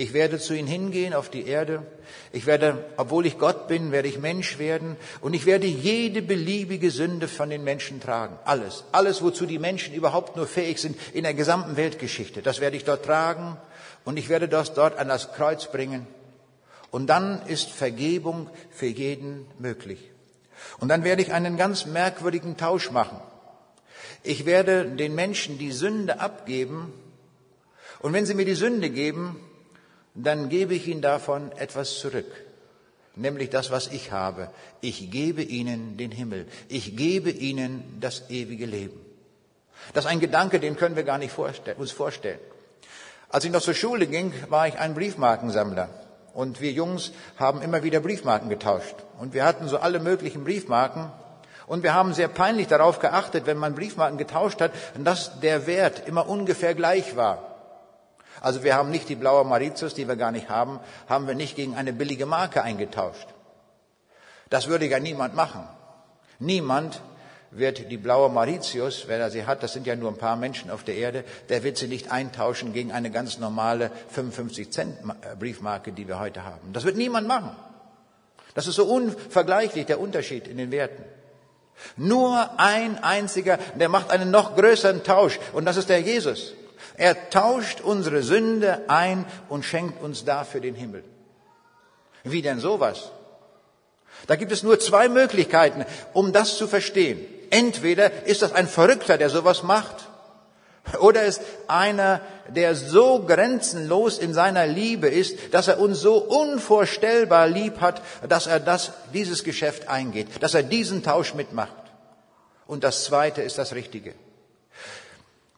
[0.00, 1.84] Ich werde zu ihnen hingehen auf die Erde.
[2.30, 4.96] Ich werde, obwohl ich Gott bin, werde ich Mensch werden.
[5.20, 8.38] Und ich werde jede beliebige Sünde von den Menschen tragen.
[8.44, 8.84] Alles.
[8.92, 12.42] Alles, wozu die Menschen überhaupt nur fähig sind in der gesamten Weltgeschichte.
[12.42, 13.56] Das werde ich dort tragen.
[14.04, 16.06] Und ich werde das dort an das Kreuz bringen.
[16.92, 20.12] Und dann ist Vergebung für jeden möglich.
[20.78, 23.20] Und dann werde ich einen ganz merkwürdigen Tausch machen.
[24.22, 26.92] Ich werde den Menschen die Sünde abgeben.
[27.98, 29.40] Und wenn sie mir die Sünde geben,
[30.14, 32.30] dann gebe ich ihnen davon etwas zurück,
[33.14, 34.50] nämlich das, was ich habe.
[34.80, 36.46] Ich gebe ihnen den Himmel.
[36.68, 39.00] Ich gebe ihnen das ewige Leben.
[39.94, 42.40] Das ist ein Gedanke, den können wir gar nicht vorstellen, uns vorstellen.
[43.30, 45.88] Als ich noch zur Schule ging, war ich ein Briefmarkensammler.
[46.34, 48.94] Und wir Jungs haben immer wieder Briefmarken getauscht.
[49.18, 51.10] Und wir hatten so alle möglichen Briefmarken.
[51.66, 56.06] Und wir haben sehr peinlich darauf geachtet, wenn man Briefmarken getauscht hat, dass der Wert
[56.06, 57.47] immer ungefähr gleich war.
[58.40, 61.56] Also wir haben nicht die blaue Mauritius, die wir gar nicht haben, haben wir nicht
[61.56, 63.28] gegen eine billige Marke eingetauscht.
[64.50, 65.66] Das würde ja niemand machen.
[66.38, 67.00] Niemand
[67.50, 70.70] wird die blaue Mauritius, wer da sie hat, das sind ja nur ein paar Menschen
[70.70, 74.96] auf der Erde, der wird sie nicht eintauschen gegen eine ganz normale 55 Cent
[75.38, 76.72] Briefmarke, die wir heute haben.
[76.72, 77.56] Das wird niemand machen.
[78.54, 81.04] Das ist so unvergleichlich, der Unterschied in den Werten.
[81.96, 86.54] Nur ein einziger, der macht einen noch größeren Tausch, und das ist der Jesus.
[86.98, 91.04] Er tauscht unsere Sünde ein und schenkt uns dafür den Himmel.
[92.24, 93.10] Wie denn sowas?
[94.26, 97.24] Da gibt es nur zwei Möglichkeiten, um das zu verstehen.
[97.50, 100.08] Entweder ist das ein Verrückter, der sowas macht,
[101.00, 107.46] oder ist einer, der so grenzenlos in seiner Liebe ist, dass er uns so unvorstellbar
[107.46, 111.74] lieb hat, dass er das, dieses Geschäft eingeht, dass er diesen Tausch mitmacht.
[112.66, 114.14] Und das zweite ist das Richtige.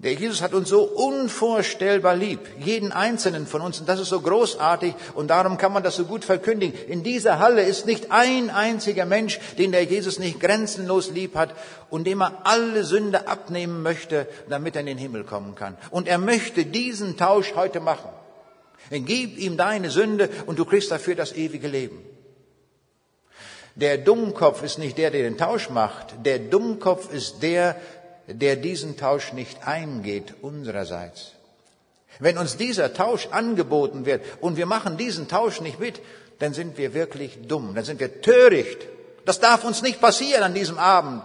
[0.02, 4.22] Der Jesus hat uns so unvorstellbar lieb, jeden einzelnen von uns, und das ist so
[4.22, 6.78] großartig, und darum kann man das so gut verkündigen.
[6.88, 11.54] In dieser Halle ist nicht ein einziger Mensch, den der Jesus nicht grenzenlos lieb hat
[11.90, 15.76] und dem er alle Sünde abnehmen möchte, damit er in den Himmel kommen kann.
[15.90, 18.08] Und er möchte diesen Tausch heute machen.
[18.90, 22.02] Gib ihm deine Sünde und du kriegst dafür das ewige Leben.
[23.74, 26.14] Der Dummkopf ist nicht der, der den Tausch macht.
[26.24, 27.76] Der Dummkopf ist der,
[28.32, 31.32] der diesen Tausch nicht eingeht unsererseits.
[32.18, 36.00] Wenn uns dieser Tausch angeboten wird und wir machen diesen Tausch nicht mit,
[36.38, 38.78] dann sind wir wirklich dumm, dann sind wir töricht.
[39.24, 41.22] Das darf uns nicht passieren an diesem Abend.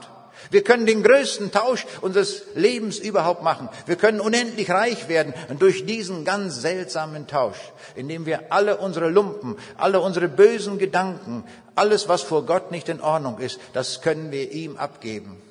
[0.52, 3.70] Wir können den größten Tausch unseres Lebens überhaupt machen.
[3.86, 7.58] Wir können unendlich reich werden durch diesen ganz seltsamen Tausch,
[7.96, 13.02] indem wir alle unsere Lumpen, alle unsere bösen Gedanken, alles, was vor Gott nicht in
[13.02, 15.42] Ordnung ist, das können wir ihm abgeben.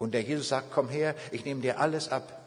[0.00, 2.40] Und der Jesus sagt, komm her, ich nehme dir alles ab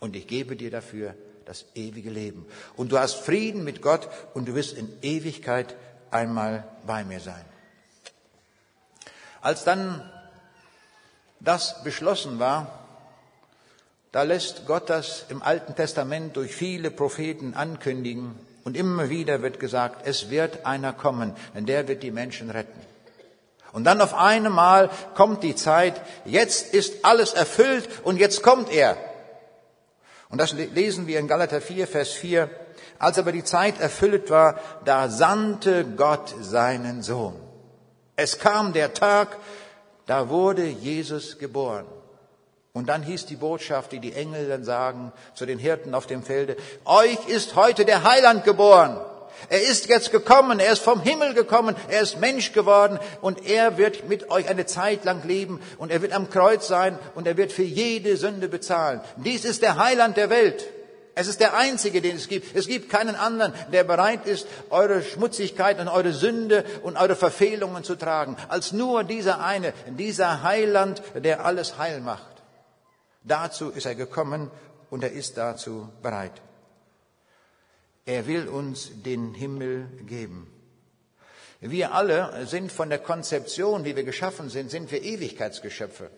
[0.00, 2.46] und ich gebe dir dafür das ewige Leben.
[2.76, 5.76] Und du hast Frieden mit Gott und du wirst in Ewigkeit
[6.10, 7.44] einmal bei mir sein.
[9.42, 10.10] Als dann
[11.40, 12.78] das beschlossen war,
[14.10, 19.60] da lässt Gott das im Alten Testament durch viele Propheten ankündigen und immer wieder wird
[19.60, 22.80] gesagt, es wird einer kommen, denn der wird die Menschen retten.
[23.72, 28.96] Und dann auf einmal kommt die Zeit, jetzt ist alles erfüllt und jetzt kommt er.
[30.28, 32.50] Und das lesen wir in Galater 4, Vers 4.
[32.98, 37.34] Als aber die Zeit erfüllt war, da sandte Gott seinen Sohn.
[38.16, 39.36] Es kam der Tag,
[40.06, 41.86] da wurde Jesus geboren.
[42.72, 46.22] Und dann hieß die Botschaft, die die Engel dann sagen zu den Hirten auf dem
[46.22, 48.98] Felde, euch ist heute der Heiland geboren.
[49.48, 53.78] Er ist jetzt gekommen, er ist vom Himmel gekommen, er ist Mensch geworden und er
[53.78, 57.36] wird mit euch eine Zeit lang leben und er wird am Kreuz sein und er
[57.36, 59.00] wird für jede Sünde bezahlen.
[59.16, 60.64] Dies ist der Heiland der Welt.
[61.14, 62.56] Es ist der einzige, den es gibt.
[62.56, 67.84] Es gibt keinen anderen, der bereit ist, eure Schmutzigkeit und eure Sünde und eure Verfehlungen
[67.84, 72.42] zu tragen, als nur dieser eine, dieser Heiland, der alles heil macht.
[73.24, 74.50] Dazu ist er gekommen
[74.90, 76.32] und er ist dazu bereit.
[78.04, 80.52] Er will uns den Himmel geben.
[81.60, 86.10] Wir alle sind von der Konzeption, wie wir geschaffen sind, sind wir Ewigkeitsgeschöpfe.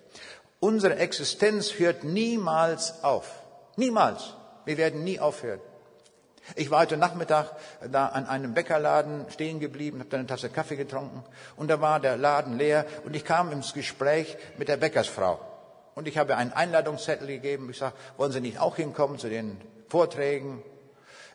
[0.61, 3.31] Unsere Existenz hört niemals auf.
[3.77, 4.35] Niemals.
[4.65, 5.61] Wir werden nie aufhören.
[6.57, 7.51] Ich war heute Nachmittag
[7.91, 11.23] da an einem Bäckerladen stehen geblieben, habe da eine Tasse Kaffee getrunken
[11.57, 15.41] und da war der Laden leer und ich kam ins Gespräch mit der Bäckersfrau.
[15.95, 17.69] Und ich habe einen Einladungszettel gegeben.
[17.71, 20.63] Ich sage, wollen Sie nicht auch hinkommen zu den Vorträgen?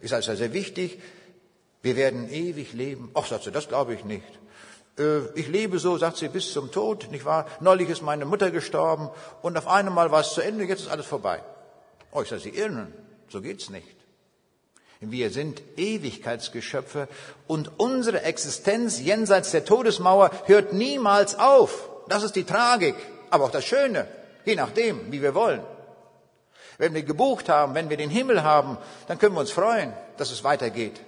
[0.01, 0.99] Ist sehr wichtig.
[1.81, 3.11] Wir werden ewig leben.
[3.13, 4.39] Ach, sagt sie, das glaube ich nicht.
[4.97, 7.45] Äh, ich lebe so, sagt sie, bis zum Tod, nicht wahr?
[7.61, 9.09] Neulich ist meine Mutter gestorben
[9.41, 11.41] und auf einmal war es zu Ende, jetzt ist alles vorbei.
[12.11, 12.93] Oh, ich sage, Sie irren.
[13.29, 13.95] So geht's nicht.
[15.01, 17.07] Wir sind Ewigkeitsgeschöpfe
[17.47, 21.89] und unsere Existenz jenseits der Todesmauer hört niemals auf.
[22.09, 22.95] Das ist die Tragik,
[23.29, 24.07] aber auch das Schöne,
[24.43, 25.61] je nachdem, wie wir wollen.
[26.79, 30.31] Wenn wir gebucht haben, wenn wir den Himmel haben, dann können wir uns freuen, dass
[30.31, 31.01] es weitergeht.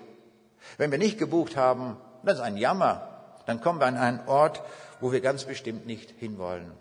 [0.78, 3.08] Wenn wir nicht gebucht haben, das ist ein Jammer.
[3.46, 4.62] Dann kommen wir an einen Ort,
[5.00, 6.72] wo wir ganz bestimmt nicht hinwollen.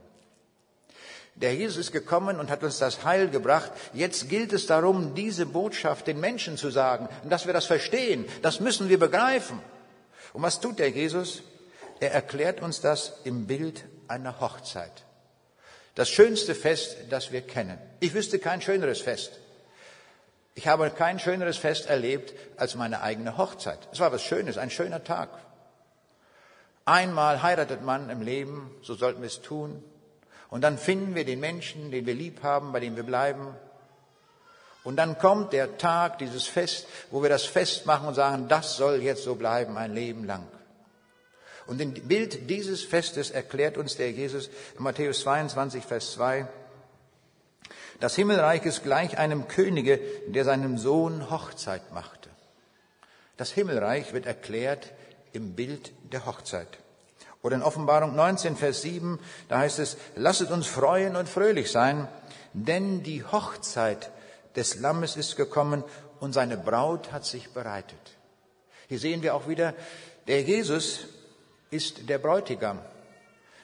[1.37, 3.71] Der Jesus ist gekommen und hat uns das Heil gebracht.
[3.95, 8.27] Jetzt gilt es darum, diese Botschaft den Menschen zu sagen dass wir das verstehen.
[8.43, 9.61] Das müssen wir begreifen.
[10.33, 11.43] Und was tut der Jesus?
[12.01, 15.05] Er erklärt uns das im Bild einer Hochzeit.
[15.95, 17.79] Das schönste Fest, das wir kennen.
[17.99, 19.33] Ich wüsste kein schöneres Fest.
[20.55, 23.79] Ich habe kein schöneres Fest erlebt als meine eigene Hochzeit.
[23.93, 25.31] Es war was Schönes, ein schöner Tag.
[26.85, 29.83] Einmal heiratet man im Leben, so sollten wir es tun.
[30.49, 33.55] Und dann finden wir den Menschen, den wir lieb haben, bei dem wir bleiben.
[34.83, 38.77] Und dann kommt der Tag, dieses Fest, wo wir das Fest machen und sagen, das
[38.77, 40.47] soll jetzt so bleiben, ein Leben lang.
[41.71, 46.49] Und im Bild dieses Festes erklärt uns der Jesus in Matthäus 22, Vers 2,
[48.01, 52.29] das Himmelreich ist gleich einem Könige, der seinem Sohn Hochzeit machte.
[53.37, 54.91] Das Himmelreich wird erklärt
[55.33, 56.67] im Bild der Hochzeit.
[57.41, 62.09] Oder in Offenbarung 19, Vers 7, da heißt es, lasset uns freuen und fröhlich sein,
[62.53, 64.11] denn die Hochzeit
[64.57, 65.85] des Lammes ist gekommen
[66.19, 68.17] und seine Braut hat sich bereitet.
[68.89, 69.73] Hier sehen wir auch wieder,
[70.27, 71.07] der Jesus
[71.71, 72.79] ist der Bräutigam.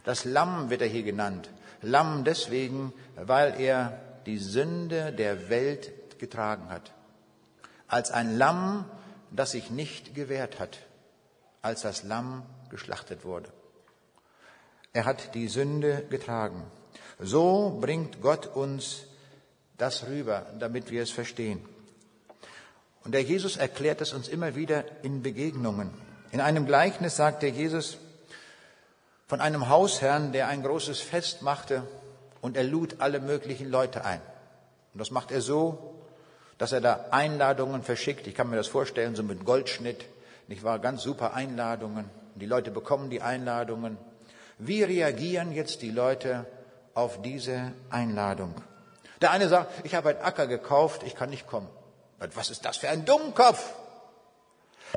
[0.04, 1.50] Das Lamm wird er hier genannt.
[1.82, 6.92] Lamm deswegen, weil er die Sünde der Welt getragen hat.
[7.88, 8.84] Als ein Lamm,
[9.30, 10.78] das sich nicht gewehrt hat,
[11.62, 13.50] als das Lamm geschlachtet wurde.
[14.92, 16.64] Er hat die Sünde getragen.
[17.18, 19.04] So bringt Gott uns
[19.76, 21.60] das rüber, damit wir es verstehen.
[23.04, 25.90] Und der Jesus erklärt es uns immer wieder in Begegnungen.
[26.32, 27.98] In einem Gleichnis sagt der Jesus
[29.26, 31.82] von einem Hausherrn, der ein großes Fest machte
[32.40, 34.20] und er lud alle möglichen Leute ein.
[34.92, 35.94] Und das macht er so,
[36.58, 38.26] dass er da Einladungen verschickt.
[38.26, 40.06] Ich kann mir das vorstellen, so mit Goldschnitt.
[40.48, 40.78] Nicht wahr?
[40.78, 42.08] Ganz super Einladungen.
[42.34, 43.98] Die Leute bekommen die Einladungen.
[44.58, 46.46] Wie reagieren jetzt die Leute
[46.94, 48.54] auf diese Einladung?
[49.20, 51.68] Der eine sagt, ich habe einen Acker gekauft, ich kann nicht kommen.
[52.34, 53.74] Was ist das für ein Dummkopf?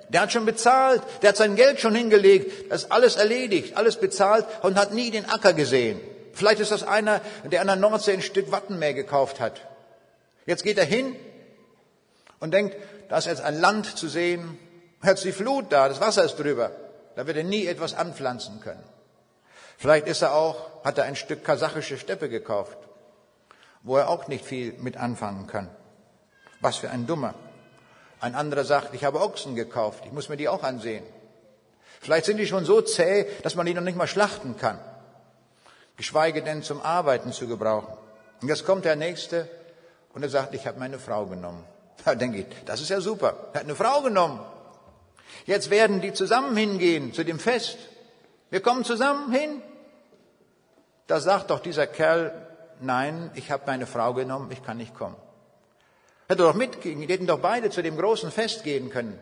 [0.09, 3.97] Der hat schon bezahlt, der hat sein Geld schon hingelegt, das ist alles erledigt, alles
[3.97, 5.99] bezahlt und hat nie den Acker gesehen.
[6.33, 9.61] Vielleicht ist das einer, der an der Nordsee ein Stück Wattenmeer gekauft hat.
[10.45, 11.15] Jetzt geht er hin
[12.39, 12.75] und denkt,
[13.09, 14.57] da ist jetzt ein Land zu sehen,
[15.03, 16.71] jetzt die Flut da, das Wasser ist drüber.
[17.15, 18.83] Da wird er nie etwas anpflanzen können.
[19.77, 22.77] Vielleicht ist er auch, hat er ein Stück kasachische Steppe gekauft,
[23.83, 25.69] wo er auch nicht viel mit anfangen kann.
[26.61, 27.33] Was für ein Dummer.
[28.19, 31.03] Ein anderer sagt, ich habe Ochsen gekauft, ich muss mir die auch ansehen.
[32.01, 34.79] Vielleicht sind die schon so zäh, dass man die noch nicht mal schlachten kann.
[35.99, 37.93] geschweige denn zum Arbeiten zu gebrauchen.
[38.41, 39.49] Und jetzt kommt der Nächste
[40.13, 41.63] und er sagt, ich habe meine Frau genommen.
[42.05, 43.49] Da denke ich, das ist ja super.
[43.51, 44.39] Er hat eine Frau genommen.
[45.45, 47.77] Jetzt werden die zusammen hingehen zu dem Fest.
[48.49, 49.61] Wir kommen zusammen hin.
[51.07, 52.31] Da sagt doch dieser Kerl,
[52.79, 55.17] nein, ich habe meine Frau genommen, ich kann nicht kommen.
[56.29, 59.17] Hätte doch mitgehen, die hätten doch beide zu dem großen Fest gehen können.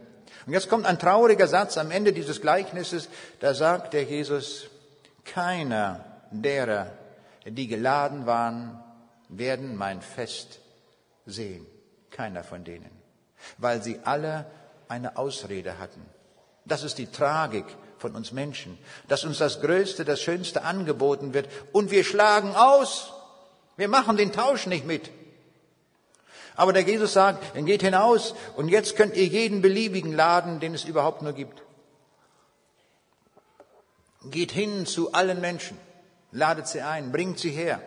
[0.46, 3.08] Und jetzt kommt ein trauriger Satz am Ende dieses Gleichnisses,
[3.40, 4.70] da sagt der Jesus,
[5.24, 6.92] keiner derer,
[7.46, 8.84] die geladen waren,
[9.30, 10.60] werden mein Fest
[11.26, 11.66] sehen.
[12.12, 12.92] Keiner von denen.
[13.58, 14.46] Weil sie alle
[14.90, 16.06] eine Ausrede hatten.
[16.66, 17.66] Das ist die Tragik
[18.00, 23.14] von uns Menschen, dass uns das Größte, das Schönste angeboten wird und wir schlagen aus.
[23.78, 25.10] Wir machen den Tausch nicht mit.
[26.58, 30.74] Aber der Jesus sagt, dann geht hinaus und jetzt könnt ihr jeden beliebigen laden, den
[30.74, 31.62] es überhaupt nur gibt.
[34.26, 35.78] Geht hin zu allen Menschen,
[36.32, 37.80] ladet sie ein, bringt sie her,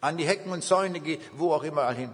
[0.00, 2.10] an die Hecken und Zäune, geht wo auch immer hin.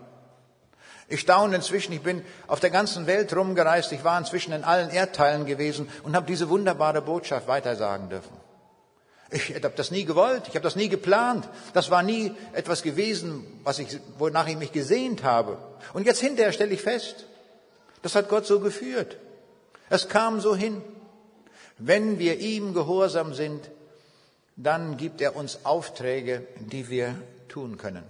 [1.09, 4.91] Ich staune inzwischen, ich bin auf der ganzen Welt rumgereist, ich war inzwischen in allen
[4.91, 8.38] Erdteilen gewesen und habe diese wunderbare Botschaft weitersagen dürfen.
[9.31, 13.45] Ich habe das nie gewollt, ich habe das nie geplant, das war nie etwas gewesen,
[13.63, 15.59] was ich, wonach ich mich gesehnt habe.
[15.93, 17.27] Und jetzt hinterher stelle ich fest,
[18.01, 19.19] das hat Gott so geführt.
[19.91, 20.83] Es kam so hin.
[21.77, 23.71] Wenn wir ihm gehorsam sind,
[24.57, 27.15] dann gibt er uns Aufträge, die wir
[27.49, 28.05] tun können.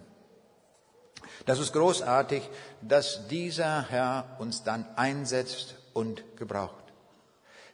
[1.47, 2.43] Das ist großartig,
[2.81, 6.88] dass dieser Herr uns dann einsetzt und gebraucht.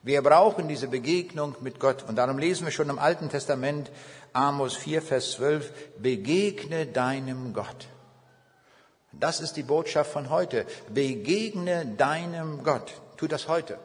[0.05, 2.05] Wir brauchen diese Begegnung mit Gott.
[2.07, 3.91] Und darum lesen wir schon im Alten Testament,
[4.35, 7.89] Amos 4, Vers 12, begegne deinem Gott.
[9.13, 10.67] Das ist die Botschaft von heute.
[10.91, 12.93] Begegne deinem Gott.
[13.17, 13.79] Tu das heute.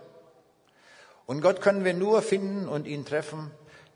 [1.25, 3.51] Und Gott können wir nur finden und ihn treffen,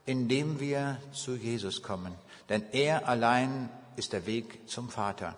[0.06, 2.16] indem wir zu Jesus kommen.
[2.48, 5.36] Denn er allein ist der Weg zum Vater.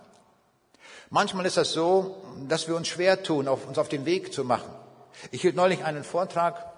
[1.09, 4.71] Manchmal ist das so, dass wir uns schwer tun, uns auf den Weg zu machen.
[5.31, 6.74] Ich hielt neulich einen Vortrag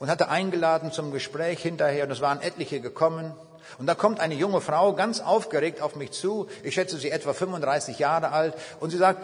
[0.00, 3.32] und hatte eingeladen zum Gespräch hinterher und es waren etliche gekommen.
[3.78, 6.48] Und da kommt eine junge Frau ganz aufgeregt auf mich zu.
[6.64, 9.22] Ich schätze sie etwa 35 Jahre alt und sie sagt,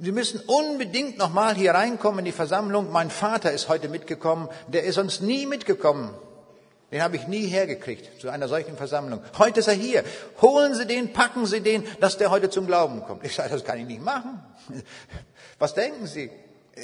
[0.00, 2.92] Sie müssen unbedingt nochmal hier reinkommen in die Versammlung.
[2.92, 4.48] Mein Vater ist heute mitgekommen.
[4.68, 6.14] Der ist sonst nie mitgekommen.
[6.92, 9.20] Den habe ich nie hergekriegt zu einer solchen Versammlung.
[9.38, 10.04] Heute ist er hier.
[10.40, 13.24] Holen Sie den, packen Sie den, dass der heute zum Glauben kommt.
[13.24, 14.40] Ich sage, das kann ich nicht machen.
[15.58, 16.30] Was denken Sie?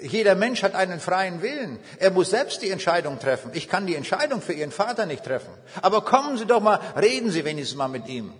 [0.02, 1.78] Jeder Mensch hat einen freien Willen.
[1.98, 3.50] Er muss selbst die Entscheidung treffen.
[3.54, 5.52] Ich kann die Entscheidung für Ihren Vater nicht treffen.
[5.82, 8.32] Aber kommen Sie doch mal, reden Sie wenigstens mal mit ihm.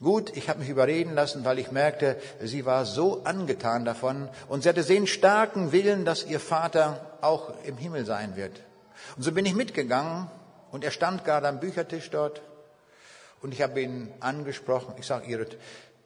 [0.00, 4.62] Gut, ich habe mich überreden lassen, weil ich merkte, sie war so angetan davon und
[4.62, 8.60] sie hatte den starken Willen, dass ihr Vater auch im Himmel sein wird.
[9.16, 10.28] Und so bin ich mitgegangen
[10.72, 12.42] und er stand gerade am Büchertisch dort
[13.40, 14.94] und ich habe ihn angesprochen.
[14.98, 15.46] Ich sage, Ihre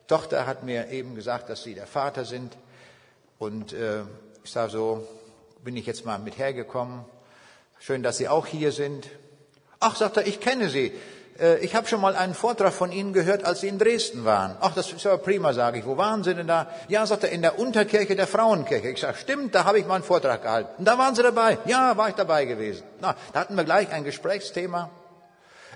[0.09, 2.57] Tochter hat mir eben gesagt, dass Sie der Vater sind
[3.39, 4.01] und äh,
[4.43, 5.07] ich sage so,
[5.63, 7.05] bin ich jetzt mal mit hergekommen.
[7.79, 9.09] Schön, dass Sie auch hier sind.
[9.81, 10.93] Ach, sagt er, ich kenne Sie.
[11.39, 14.57] Äh, ich habe schon mal einen Vortrag von Ihnen gehört, als Sie in Dresden waren.
[14.61, 15.87] Ach, das ist aber prima, sage ich.
[15.87, 16.69] Wo waren Sie denn da?
[16.89, 18.89] Ja, sagt er, in der Unterkirche der Frauenkirche.
[18.89, 20.71] Ich sage, stimmt, da habe ich mal einen Vortrag gehalten.
[20.79, 21.59] Und da waren Sie dabei.
[21.67, 22.83] Ja, war ich dabei gewesen.
[23.01, 24.91] Na, da hatten wir gleich ein Gesprächsthema.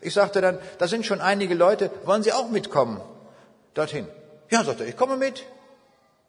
[0.01, 3.01] Ich sagte dann, da sind schon einige Leute, wollen Sie auch mitkommen?
[3.75, 4.09] Dorthin.
[4.53, 5.47] Ja, sagt er, ich komme mit.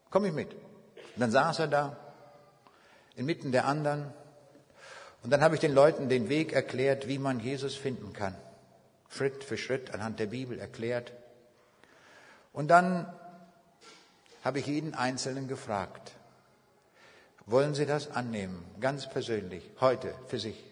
[0.10, 0.54] Komme ich mit.
[0.54, 1.98] Und dann saß er da,
[3.18, 4.14] inmitten der anderen.
[5.24, 8.34] Und dann habe ich den Leuten den Weg erklärt, wie man Jesus finden kann.
[9.10, 11.12] Schritt für Schritt anhand der Bibel erklärt.
[12.54, 13.12] Und dann
[14.42, 16.14] habe ich jeden Einzelnen gefragt,
[17.46, 20.64] wollen Sie das annehmen, ganz persönlich, heute, für sich?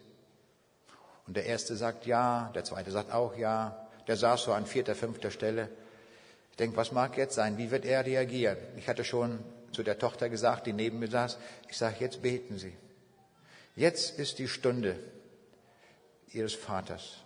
[1.27, 4.95] Und der Erste sagt ja, der Zweite sagt auch ja, der saß so an vierter,
[4.95, 5.69] fünfter Stelle.
[6.51, 7.57] Ich denke, was mag jetzt sein?
[7.57, 8.57] Wie wird er reagieren?
[8.77, 9.39] Ich hatte schon
[9.71, 11.37] zu der Tochter gesagt, die neben mir saß,
[11.69, 12.75] ich sage, jetzt beten Sie.
[13.75, 14.99] Jetzt ist die Stunde
[16.31, 17.17] Ihres Vaters.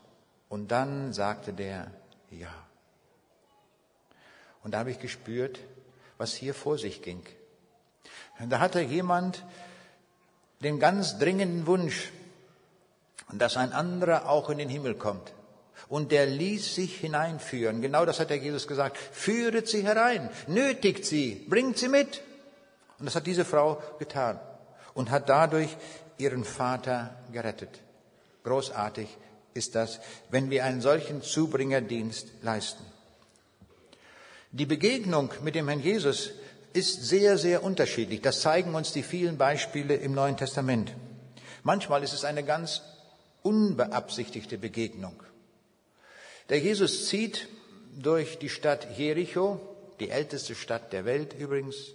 [0.47, 1.91] Und dann sagte der
[2.29, 2.53] Ja.
[4.63, 5.59] Und da habe ich gespürt,
[6.17, 7.23] was hier vor sich ging.
[8.39, 9.43] Und da hatte jemand
[10.61, 12.11] den ganz dringenden Wunsch,
[13.31, 15.33] dass ein anderer auch in den Himmel kommt.
[15.87, 17.81] Und der ließ sich hineinführen.
[17.81, 18.97] Genau das hat der Jesus gesagt.
[18.97, 22.21] Führet sie herein, nötigt sie, bringt sie mit.
[22.97, 24.39] Und das hat diese Frau getan
[24.93, 25.75] und hat dadurch
[26.17, 27.81] ihren Vater gerettet.
[28.43, 29.09] Großartig
[29.53, 32.83] ist das, wenn wir einen solchen Zubringerdienst leisten.
[34.51, 36.31] Die Begegnung mit dem Herrn Jesus
[36.73, 38.21] ist sehr, sehr unterschiedlich.
[38.21, 40.93] Das zeigen uns die vielen Beispiele im Neuen Testament.
[41.63, 42.81] Manchmal ist es eine ganz
[43.43, 45.15] unbeabsichtigte Begegnung.
[46.49, 47.47] Der Jesus zieht
[47.97, 49.59] durch die Stadt Jericho,
[49.99, 51.93] die älteste Stadt der Welt übrigens,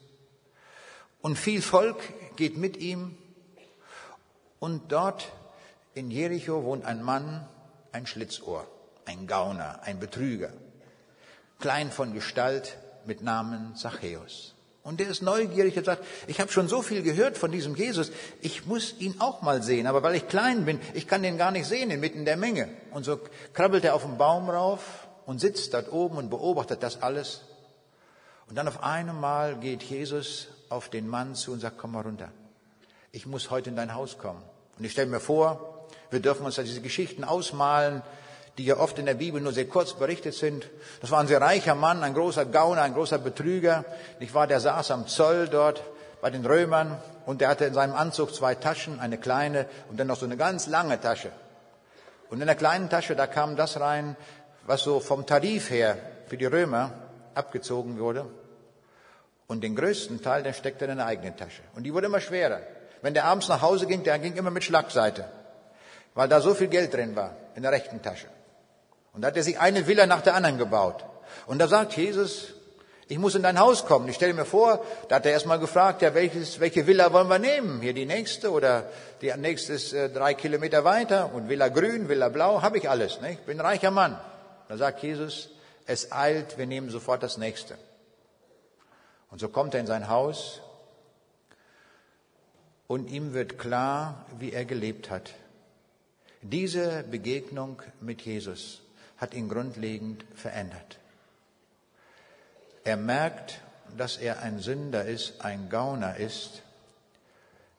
[1.23, 2.03] und viel Volk
[2.37, 3.17] geht mit ihm.
[4.59, 5.31] Und dort
[5.95, 7.47] in Jericho wohnt ein Mann,
[7.93, 8.67] ein Schlitzohr,
[9.05, 10.53] ein Gauner, ein Betrüger,
[11.59, 14.55] klein von Gestalt mit Namen Zachäus.
[14.83, 18.11] Und der ist neugierig und sagt, ich habe schon so viel gehört von diesem Jesus,
[18.41, 21.51] ich muss ihn auch mal sehen, aber weil ich klein bin, ich kann den gar
[21.51, 22.69] nicht sehen inmitten der Menge.
[22.91, 23.21] Und so
[23.53, 27.43] krabbelt er auf den Baum rauf und sitzt dort oben und beobachtet das alles.
[28.49, 32.31] Und dann auf einmal geht Jesus auf den Mann zu und sagt, komm mal runter.
[33.13, 34.43] Ich muss heute in dein Haus kommen.
[34.79, 38.03] Und ich stelle mir vor, wir dürfen uns da diese Geschichten ausmalen,
[38.61, 40.69] die ja oft in der Bibel nur sehr kurz berichtet sind.
[41.01, 43.87] Das war ein sehr reicher Mann, ein großer Gauner, ein großer Betrüger.
[44.19, 45.83] Ich war, der saß am Zoll dort
[46.21, 50.09] bei den Römern und der hatte in seinem Anzug zwei Taschen, eine kleine und dann
[50.09, 51.33] noch so eine ganz lange Tasche.
[52.29, 54.15] Und in der kleinen Tasche, da kam das rein,
[54.67, 55.97] was so vom Tarif her
[56.27, 56.93] für die Römer
[57.35, 58.27] abgezogen wurde.
[59.47, 61.63] Und den größten Teil, den steckte er in der eigenen Tasche.
[61.75, 62.61] Und die wurde immer schwerer.
[63.01, 65.25] Wenn der abends nach Hause ging, der ging immer mit Schlagseite,
[66.13, 68.27] weil da so viel Geld drin war in der rechten Tasche.
[69.13, 71.05] Und da hat er sich eine Villa nach der anderen gebaut.
[71.47, 72.55] Und da sagt Jesus,
[73.09, 74.09] ich muss in dein Haus kommen.
[74.09, 77.41] Ich stelle mir vor, da hat er erstmal gefragt, ja, welches, welche Villa wollen wir
[77.41, 77.81] nehmen?
[77.81, 78.89] Hier die nächste oder
[79.21, 83.21] die nächste ist äh, drei Kilometer weiter und Villa Grün, Villa Blau, habe ich alles.
[83.21, 83.33] Ne?
[83.33, 84.17] Ich bin ein reicher Mann.
[84.69, 85.51] Da sagt Jesus,
[85.87, 87.77] es eilt, wir nehmen sofort das nächste.
[89.33, 90.61] Und so kommt er in sein Haus
[92.87, 95.33] und ihm wird klar, wie er gelebt hat.
[96.43, 98.83] Diese Begegnung mit Jesus
[99.21, 100.99] hat ihn grundlegend verändert.
[102.85, 103.61] Er merkt,
[103.97, 106.63] dass er ein Sünder ist, ein Gauner ist.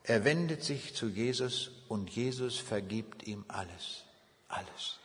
[0.04, 4.04] Er wendet sich zu Jesus und Jesus vergibt ihm alles,
[4.48, 4.98] alles.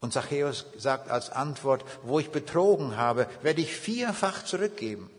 [0.00, 5.10] Und Zachäus sagt als Antwort, wo ich betrogen habe, werde ich vierfach zurückgeben,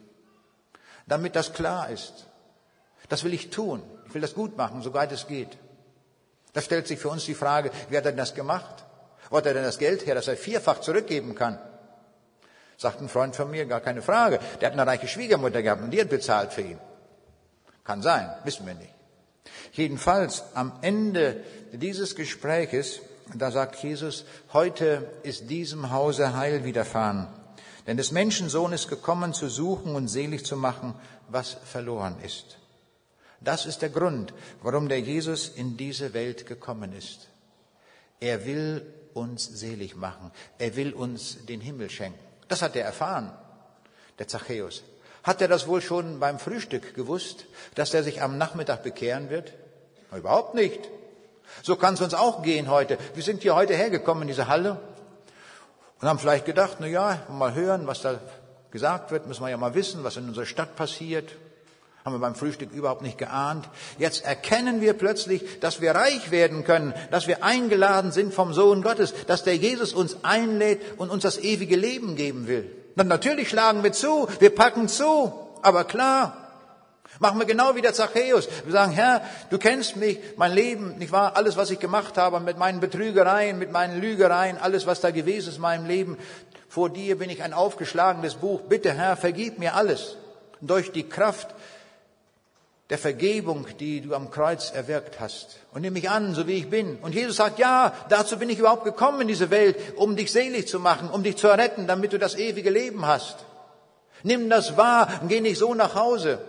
[1.05, 2.25] damit das klar ist.
[3.09, 3.83] Das will ich tun.
[4.07, 5.57] Ich will das gut machen, soweit es geht.
[6.53, 8.85] Da stellt sich für uns die Frage, wie hat er denn das gemacht?
[9.29, 11.59] Wo hat er denn das Geld her, dass er vierfach zurückgeben kann?
[12.77, 14.39] Sagt ein Freund von mir, gar keine Frage.
[14.61, 16.79] Der hat eine reiche Schwiegermutter gehabt und die hat bezahlt für ihn.
[17.83, 18.93] Kann sein, wissen wir nicht.
[19.73, 23.01] Jedenfalls am Ende dieses Gespräches,
[23.35, 27.27] da sagt Jesus, heute ist diesem Hause Heil widerfahren.
[27.85, 30.95] Denn des Menschensohn ist gekommen, zu suchen und selig zu machen,
[31.27, 32.57] was verloren ist.
[33.41, 37.29] Das ist der Grund, warum der Jesus in diese Welt gekommen ist.
[38.19, 38.85] Er will
[39.19, 40.31] uns selig machen.
[40.57, 42.19] Er will uns den Himmel schenken.
[42.47, 43.31] Das hat er erfahren,
[44.17, 44.83] der Zachäus.
[45.23, 47.45] Hat er das wohl schon beim Frühstück gewusst,
[47.75, 49.53] dass er sich am Nachmittag bekehren wird?
[50.15, 50.79] Überhaupt nicht.
[51.61, 52.97] So kann es uns auch gehen heute.
[53.13, 54.79] Wir sind hier heute hergekommen in diese Halle
[55.99, 58.19] und haben vielleicht gedacht, na ja, mal hören, was da
[58.71, 61.31] gesagt wird, müssen wir ja mal wissen, was in unserer Stadt passiert.
[62.05, 63.67] Haben wir beim Frühstück überhaupt nicht geahnt.
[63.97, 68.81] Jetzt erkennen wir plötzlich, dass wir reich werden können, dass wir eingeladen sind vom Sohn
[68.81, 72.71] Gottes, dass der Jesus uns einlädt und uns das ewige Leben geben will.
[72.95, 76.37] Dann natürlich schlagen wir zu, wir packen zu, aber klar,
[77.19, 78.47] machen wir genau wie der Zachäus.
[78.63, 82.39] Wir sagen, Herr, du kennst mich, mein Leben, nicht wahr, alles, was ich gemacht habe,
[82.39, 86.17] mit meinen Betrügereien, mit meinen Lügereien, alles, was da gewesen ist in meinem Leben.
[86.69, 88.61] Vor dir bin ich ein aufgeschlagenes Buch.
[88.61, 90.15] Bitte, Herr, vergib mir alles.
[90.61, 91.47] durch die Kraft
[92.89, 95.59] der Vergebung, die du am Kreuz erwirkt hast.
[95.73, 96.97] Und nimm mich an, so wie ich bin.
[96.97, 100.67] Und Jesus sagt, ja, dazu bin ich überhaupt gekommen in diese Welt, um dich selig
[100.67, 103.37] zu machen, um dich zu retten, damit du das ewige Leben hast.
[104.23, 106.39] Nimm das wahr und geh nicht so nach Hause.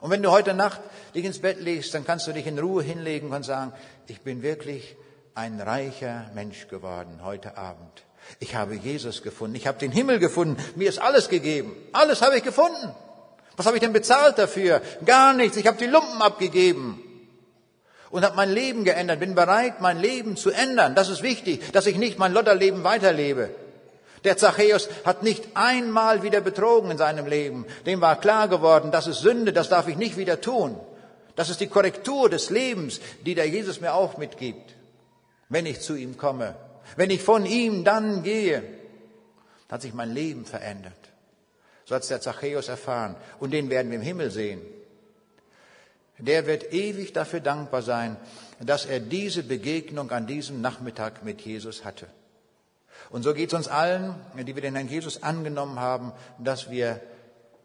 [0.00, 0.80] Und wenn du heute Nacht
[1.14, 3.72] dich ins Bett legst, dann kannst du dich in Ruhe hinlegen und sagen,
[4.06, 4.96] ich bin wirklich
[5.34, 8.04] ein reicher Mensch geworden heute Abend.
[8.40, 12.36] Ich habe Jesus gefunden, ich habe den Himmel gefunden, mir ist alles gegeben, alles habe
[12.36, 12.94] ich gefunden.
[13.56, 14.80] Was habe ich denn bezahlt dafür?
[15.04, 15.56] Gar nichts.
[15.56, 17.02] Ich habe die Lumpen abgegeben
[18.10, 19.20] und habe mein Leben geändert.
[19.20, 20.94] Bin bereit, mein Leben zu ändern.
[20.94, 23.50] Das ist wichtig, dass ich nicht mein Lotterleben weiterlebe.
[24.24, 27.66] Der Zachäus hat nicht einmal wieder betrogen in seinem Leben.
[27.86, 30.78] Dem war klar geworden, das ist Sünde, das darf ich nicht wieder tun.
[31.34, 34.74] Das ist die Korrektur des Lebens, die der Jesus mir auch mitgibt.
[35.48, 36.54] Wenn ich zu ihm komme,
[36.96, 38.62] wenn ich von ihm dann gehe,
[39.70, 41.11] hat sich mein Leben verändert.
[41.84, 43.16] So hat es der Zachäus erfahren.
[43.40, 44.60] Und den werden wir im Himmel sehen.
[46.18, 48.16] Der wird ewig dafür dankbar sein,
[48.60, 52.06] dass er diese Begegnung an diesem Nachmittag mit Jesus hatte.
[53.10, 57.00] Und so geht es uns allen, die wir den Herrn Jesus angenommen haben, dass wir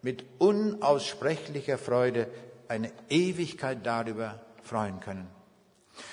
[0.02, 2.26] mit unaussprechlicher Freude
[2.68, 5.28] eine Ewigkeit darüber freuen können.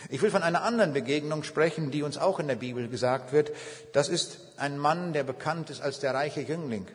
[0.10, 3.52] Ich will von einer anderen Begegnung sprechen, die uns auch in der Bibel gesagt wird.
[3.94, 6.88] Das ist ein Mann, der bekannt ist als der reiche Jüngling.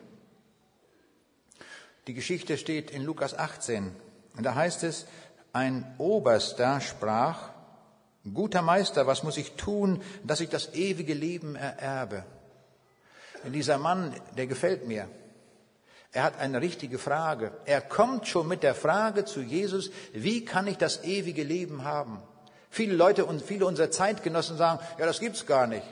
[2.11, 3.89] Die Geschichte steht in Lukas 18.
[4.35, 5.05] Und da heißt es,
[5.53, 7.51] ein Oberster sprach,
[8.33, 12.25] guter Meister, was muss ich tun, dass ich das ewige Leben ererbe?
[13.45, 15.07] Und dieser Mann, der gefällt mir.
[16.11, 17.53] Er hat eine richtige Frage.
[17.63, 22.21] Er kommt schon mit der Frage zu Jesus, wie kann ich das ewige Leben haben?
[22.69, 25.87] Viele Leute und viele unserer Zeitgenossen sagen, ja, das gibt's gar nicht.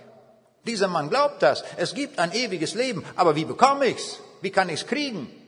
[0.68, 1.64] Dieser Mann glaubt das.
[1.78, 3.06] Es gibt ein ewiges Leben.
[3.16, 4.20] Aber wie bekomme ich's?
[4.42, 5.39] Wie kann ich's kriegen?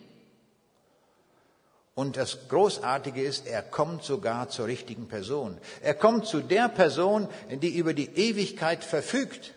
[1.94, 5.58] Und das Großartige ist, er kommt sogar zur richtigen Person.
[5.82, 9.54] Er kommt zu der Person, die über die Ewigkeit verfügt.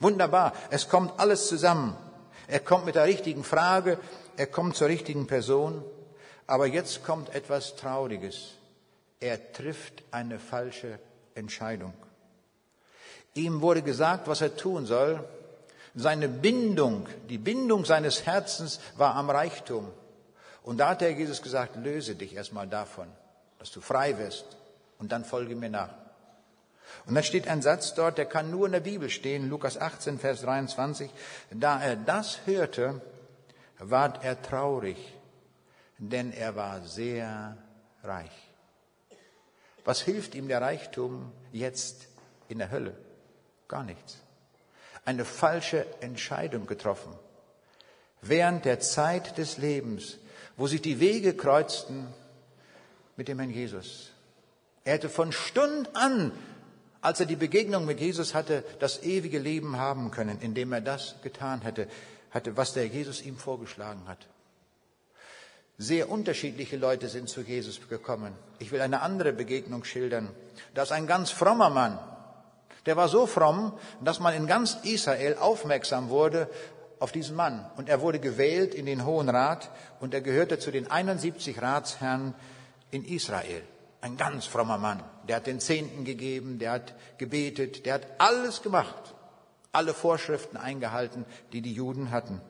[0.00, 0.54] Wunderbar.
[0.70, 1.96] Es kommt alles zusammen.
[2.48, 3.98] Er kommt mit der richtigen Frage.
[4.36, 5.84] Er kommt zur richtigen Person.
[6.46, 8.52] Aber jetzt kommt etwas Trauriges.
[9.20, 10.98] Er trifft eine falsche
[11.34, 11.92] Entscheidung.
[13.34, 15.22] Ihm wurde gesagt, was er tun soll.
[15.94, 19.88] Seine Bindung, die Bindung seines Herzens war am Reichtum.
[20.66, 23.06] Und da hat der Jesus gesagt, löse dich erstmal davon,
[23.60, 24.44] dass du frei wirst
[24.98, 25.94] und dann folge mir nach.
[27.06, 30.18] Und dann steht ein Satz dort, der kann nur in der Bibel stehen, Lukas 18,
[30.18, 31.08] Vers 23.
[31.52, 33.00] Da er das hörte,
[33.78, 34.96] ward er traurig,
[35.98, 37.56] denn er war sehr
[38.02, 38.52] reich.
[39.84, 42.08] Was hilft ihm der Reichtum jetzt
[42.48, 42.96] in der Hölle?
[43.68, 44.18] Gar nichts.
[45.04, 47.14] Eine falsche Entscheidung getroffen.
[48.20, 50.18] Während der Zeit des Lebens
[50.56, 52.06] wo sich die Wege kreuzten
[53.16, 54.10] mit dem Herrn Jesus.
[54.84, 56.32] Er hätte von Stund an,
[57.00, 61.16] als er die Begegnung mit Jesus hatte, das ewige Leben haben können, indem er das
[61.22, 61.88] getan hätte,
[62.30, 64.26] hatte, was der Jesus ihm vorgeschlagen hat.
[65.78, 68.32] Sehr unterschiedliche Leute sind zu Jesus gekommen.
[68.58, 70.30] Ich will eine andere Begegnung schildern.
[70.74, 71.98] Da ist ein ganz frommer Mann.
[72.86, 76.48] Der war so fromm, dass man in ganz Israel aufmerksam wurde
[76.98, 77.64] auf diesen Mann.
[77.76, 79.70] Und er wurde gewählt in den Hohen Rat
[80.00, 82.34] und er gehörte zu den 71 Ratsherren
[82.90, 83.62] in Israel.
[84.00, 85.02] Ein ganz frommer Mann.
[85.28, 89.14] Der hat den Zehnten gegeben, der hat gebetet, der hat alles gemacht.
[89.72, 92.40] Alle Vorschriften eingehalten, die die Juden hatten.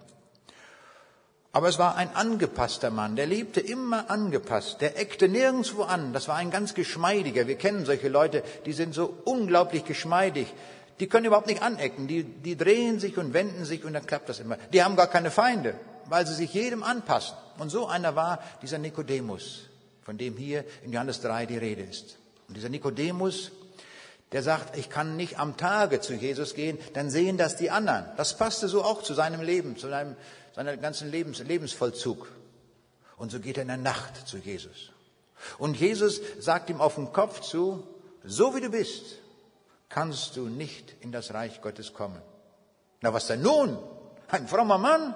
[1.57, 6.13] Aber es war ein angepasster Mann, der lebte immer angepasst, der eckte nirgendwo an.
[6.13, 7.47] Das war ein ganz geschmeidiger.
[7.47, 10.53] Wir kennen solche Leute, die sind so unglaublich geschmeidig.
[11.01, 12.09] Die können überhaupt nicht anecken.
[12.09, 14.57] Die, die drehen sich und wenden sich und dann klappt das immer.
[14.73, 15.75] Die haben gar keine Feinde,
[16.07, 17.37] weil sie sich jedem anpassen.
[17.59, 19.63] Und so einer war dieser Nikodemus,
[20.03, 22.17] von dem hier in Johannes 3 die Rede ist.
[22.49, 23.51] Und dieser Nikodemus,
[24.33, 28.07] der sagt, ich kann nicht am Tage zu Jesus gehen, dann sehen das die anderen.
[28.17, 30.17] Das passte so auch zu seinem Leben, zu seinem,
[30.55, 32.29] seinem ganzen Lebens, Lebensvollzug.
[33.17, 34.91] Und so geht er in der Nacht zu Jesus.
[35.59, 37.87] Und Jesus sagt ihm auf den Kopf zu,
[38.25, 39.05] so wie du bist,
[39.89, 42.21] kannst du nicht in das Reich Gottes kommen.
[43.01, 43.79] Na was denn nun?
[44.29, 45.15] Ein frommer Mann?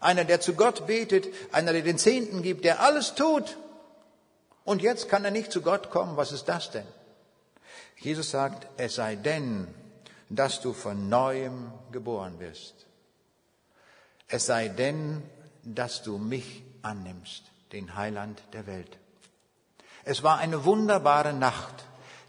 [0.00, 3.56] Einer, der zu Gott betet, einer, der den Zehnten gibt, der alles tut.
[4.64, 6.16] Und jetzt kann er nicht zu Gott kommen.
[6.16, 6.86] Was ist das denn?
[7.98, 9.68] Jesus sagt, es sei denn,
[10.28, 12.86] dass du von neuem geboren wirst.
[14.28, 15.22] Es sei denn,
[15.62, 18.98] dass du mich annimmst, den Heiland der Welt.
[20.04, 21.84] Es war eine wunderbare Nacht,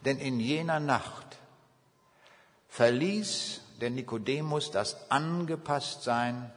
[0.05, 1.26] denn in jener Nacht
[2.77, 6.53] verließ der Nikodemus das Angepasstsein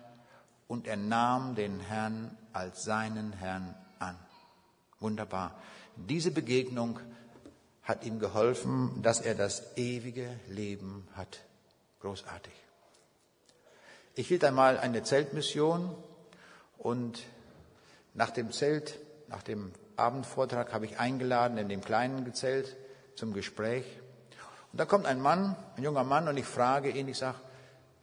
[0.68, 4.18] und er nahm den Herrn als seinen Herrn an.
[4.98, 5.58] Wunderbar.
[5.96, 7.00] Diese Begegnung
[7.84, 11.40] hat ihm geholfen, dass er das ewige Leben hat.
[12.00, 12.52] Großartig.
[14.14, 15.96] Ich hielt einmal eine Zeltmission
[16.76, 17.22] und
[18.12, 18.98] nach dem Zelt,
[19.28, 22.76] nach dem Abendvortrag habe ich eingeladen in dem kleinen Zelt
[23.16, 23.86] zum Gespräch.
[24.72, 27.38] Und da kommt ein Mann, ein junger Mann, und ich frage ihn, ich sage,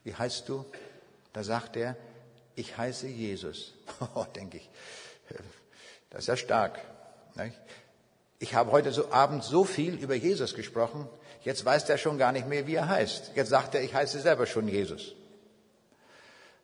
[0.04, 0.64] wie heißt du?
[1.32, 1.96] Da sagt er,
[2.54, 3.74] ich heiße Jesus.
[4.14, 4.70] Oh, denke ich,
[6.10, 6.78] das ist ja stark.
[8.38, 11.08] Ich habe heute so Abend so viel über Jesus gesprochen,
[11.42, 13.32] jetzt weiß der schon gar nicht mehr, wie er heißt.
[13.34, 15.14] Jetzt sagt er, ich heiße selber schon Jesus.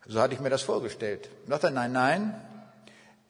[0.06, 1.28] So hatte ich mir das vorgestellt.
[1.44, 2.40] Und dachte, nein, nein,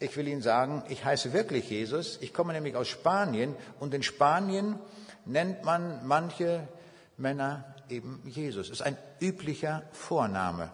[0.01, 2.19] ich will Ihnen sagen, ich heiße wirklich Jesus.
[2.21, 4.79] Ich komme nämlich aus Spanien und in Spanien
[5.27, 6.69] nennt man manche
[7.17, 8.71] Männer eben Jesus.
[8.71, 10.71] Ist ein üblicher Vorname.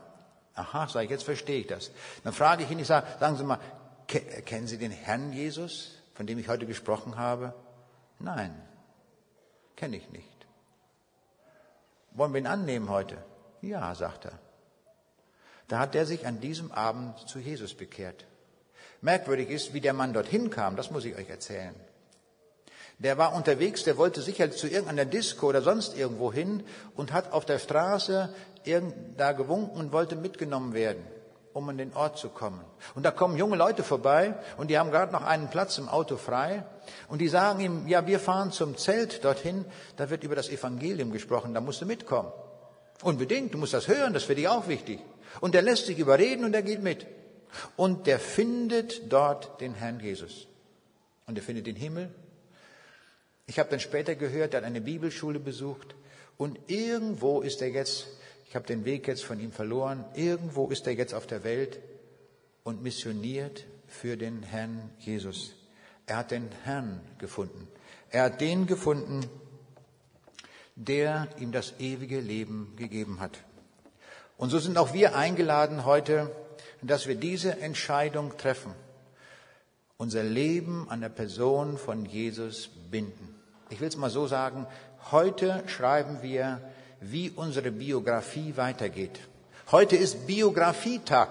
[0.55, 1.91] Aha, sage ich, jetzt verstehe ich das.
[2.25, 3.59] Dann frage ich ihn, ich sage, sagen Sie mal,
[4.07, 7.55] kennen Sie den Herrn Jesus, von dem ich heute gesprochen habe?
[8.19, 8.55] Nein,
[9.77, 10.29] kenne ich nicht.
[12.13, 13.17] Wollen wir ihn annehmen heute?
[13.63, 14.39] Ja, sagt er.
[15.69, 18.27] Da hat er sich an diesem Abend zu Jesus bekehrt.
[19.01, 21.75] Merkwürdig ist, wie der Mann dorthin kam, das muss ich euch erzählen.
[23.01, 26.63] Der war unterwegs, der wollte sicher zu irgendeiner Disco oder sonst irgendwo hin
[26.95, 28.29] und hat auf der Straße
[29.17, 31.03] da gewunken und wollte mitgenommen werden,
[31.55, 32.63] um an den Ort zu kommen.
[32.95, 36.19] Und da kommen junge Leute vorbei und die haben gerade noch einen Platz im Auto
[36.19, 36.67] frei
[37.09, 39.65] und die sagen ihm, ja, wir fahren zum Zelt dorthin,
[39.97, 42.31] da wird über das Evangelium gesprochen, da musst du mitkommen.
[43.03, 45.01] Unbedingt, du musst das hören, das für dich auch wichtig.
[45.41, 47.07] Und er lässt sich überreden und er geht mit.
[47.77, 50.49] Und der findet dort den Herrn Jesus.
[51.27, 52.11] Und er findet den Himmel.
[53.51, 55.97] Ich habe dann später gehört, er hat eine Bibelschule besucht
[56.37, 58.07] und irgendwo ist er jetzt,
[58.49, 61.81] ich habe den Weg jetzt von ihm verloren, irgendwo ist er jetzt auf der Welt
[62.63, 65.57] und missioniert für den Herrn Jesus.
[66.07, 67.67] Er hat den Herrn gefunden.
[68.11, 69.27] Er hat den gefunden,
[70.77, 73.41] der ihm das ewige Leben gegeben hat.
[74.37, 76.31] Und so sind auch wir eingeladen heute,
[76.83, 78.73] dass wir diese Entscheidung treffen,
[79.97, 83.40] unser Leben an der Person von Jesus binden.
[83.71, 84.67] Ich will es mal so sagen,
[85.13, 86.61] heute schreiben wir,
[87.01, 89.21] wie unsere Biografie weitergeht.
[89.71, 91.29] Heute ist Biografietag.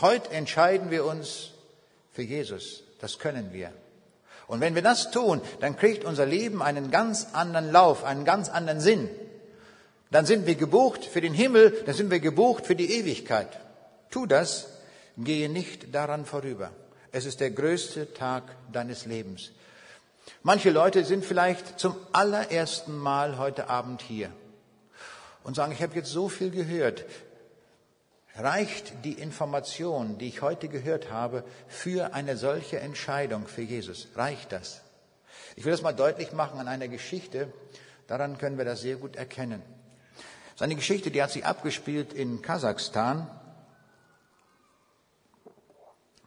[0.00, 1.50] Heute entscheiden wir uns
[2.12, 2.82] für Jesus.
[3.00, 3.70] Das können wir.
[4.46, 8.48] Und wenn wir das tun, dann kriegt unser Leben einen ganz anderen Lauf, einen ganz
[8.48, 9.08] anderen Sinn.
[10.10, 13.48] Dann sind wir gebucht für den Himmel, dann sind wir gebucht für die Ewigkeit.
[14.10, 14.68] Tu das,
[15.16, 16.70] gehe nicht daran vorüber.
[17.12, 19.52] Es ist der größte Tag deines Lebens.
[20.42, 24.30] Manche Leute sind vielleicht zum allerersten Mal heute Abend hier
[25.44, 27.04] und sagen, ich habe jetzt so viel gehört.
[28.36, 34.08] Reicht die Information, die ich heute gehört habe, für eine solche Entscheidung für Jesus?
[34.16, 34.80] Reicht das?
[35.54, 37.52] Ich will das mal deutlich machen an einer Geschichte.
[38.06, 39.62] Daran können wir das sehr gut erkennen.
[40.56, 43.28] Seine Geschichte, die hat sich abgespielt in Kasachstan.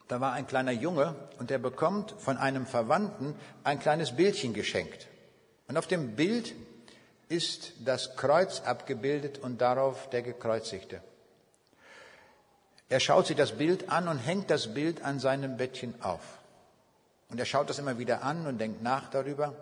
[0.07, 5.07] Da war ein kleiner Junge und der bekommt von einem Verwandten ein kleines Bildchen geschenkt.
[5.67, 6.53] Und auf dem Bild
[7.27, 11.01] ist das Kreuz abgebildet und darauf der Gekreuzigte.
[12.87, 16.21] Er schaut sich das Bild an und hängt das Bild an seinem Bettchen auf.
[17.29, 19.55] Und er schaut das immer wieder an und denkt nach darüber.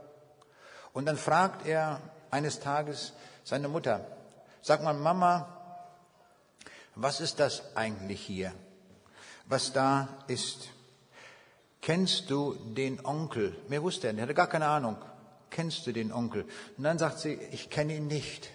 [0.92, 3.14] Und dann fragt er eines Tages
[3.46, 4.06] seine Mutter,
[4.62, 5.48] sag mal, Mama,
[6.96, 8.54] was ist das eigentlich hier,
[9.46, 10.70] was da ist?
[11.82, 13.56] Kennst du den Onkel?
[13.68, 14.98] Mehr wusste er, er hatte gar keine Ahnung.
[15.50, 16.46] Kennst du den Onkel?
[16.78, 18.50] Und dann sagt sie, ich kenne ihn nicht.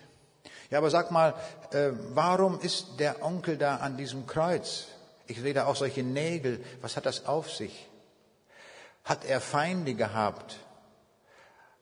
[0.71, 1.35] Ja, aber sag mal,
[1.71, 4.87] äh, warum ist der Onkel da an diesem Kreuz?
[5.27, 6.65] Ich sehe da auch solche Nägel.
[6.81, 7.87] Was hat das auf sich?
[9.05, 10.59] Hat er Feinde gehabt?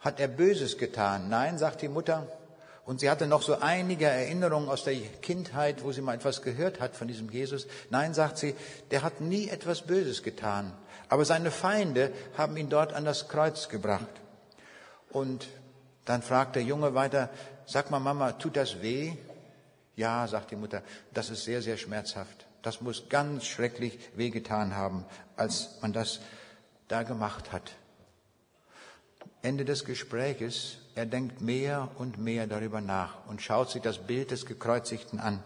[0.00, 1.28] Hat er Böses getan?
[1.28, 2.26] Nein, sagt die Mutter.
[2.86, 6.80] Und sie hatte noch so einige Erinnerungen aus der Kindheit, wo sie mal etwas gehört
[6.80, 7.66] hat von diesem Jesus.
[7.90, 8.54] Nein, sagt sie,
[8.92, 10.72] der hat nie etwas Böses getan.
[11.08, 14.06] Aber seine Feinde haben ihn dort an das Kreuz gebracht.
[15.10, 15.48] Und
[16.04, 17.28] dann fragt der Junge weiter,
[17.66, 19.14] Sag mal, Mama, tut das weh?
[19.96, 20.82] Ja, sagt die Mutter,
[21.12, 22.46] das ist sehr, sehr schmerzhaft.
[22.62, 25.04] Das muss ganz schrecklich wehgetan haben,
[25.36, 26.20] als man das
[26.86, 27.72] da gemacht hat.
[29.42, 34.30] Ende des Gespräches, er denkt mehr und mehr darüber nach und schaut sich das Bild
[34.30, 35.42] des Gekreuzigten an.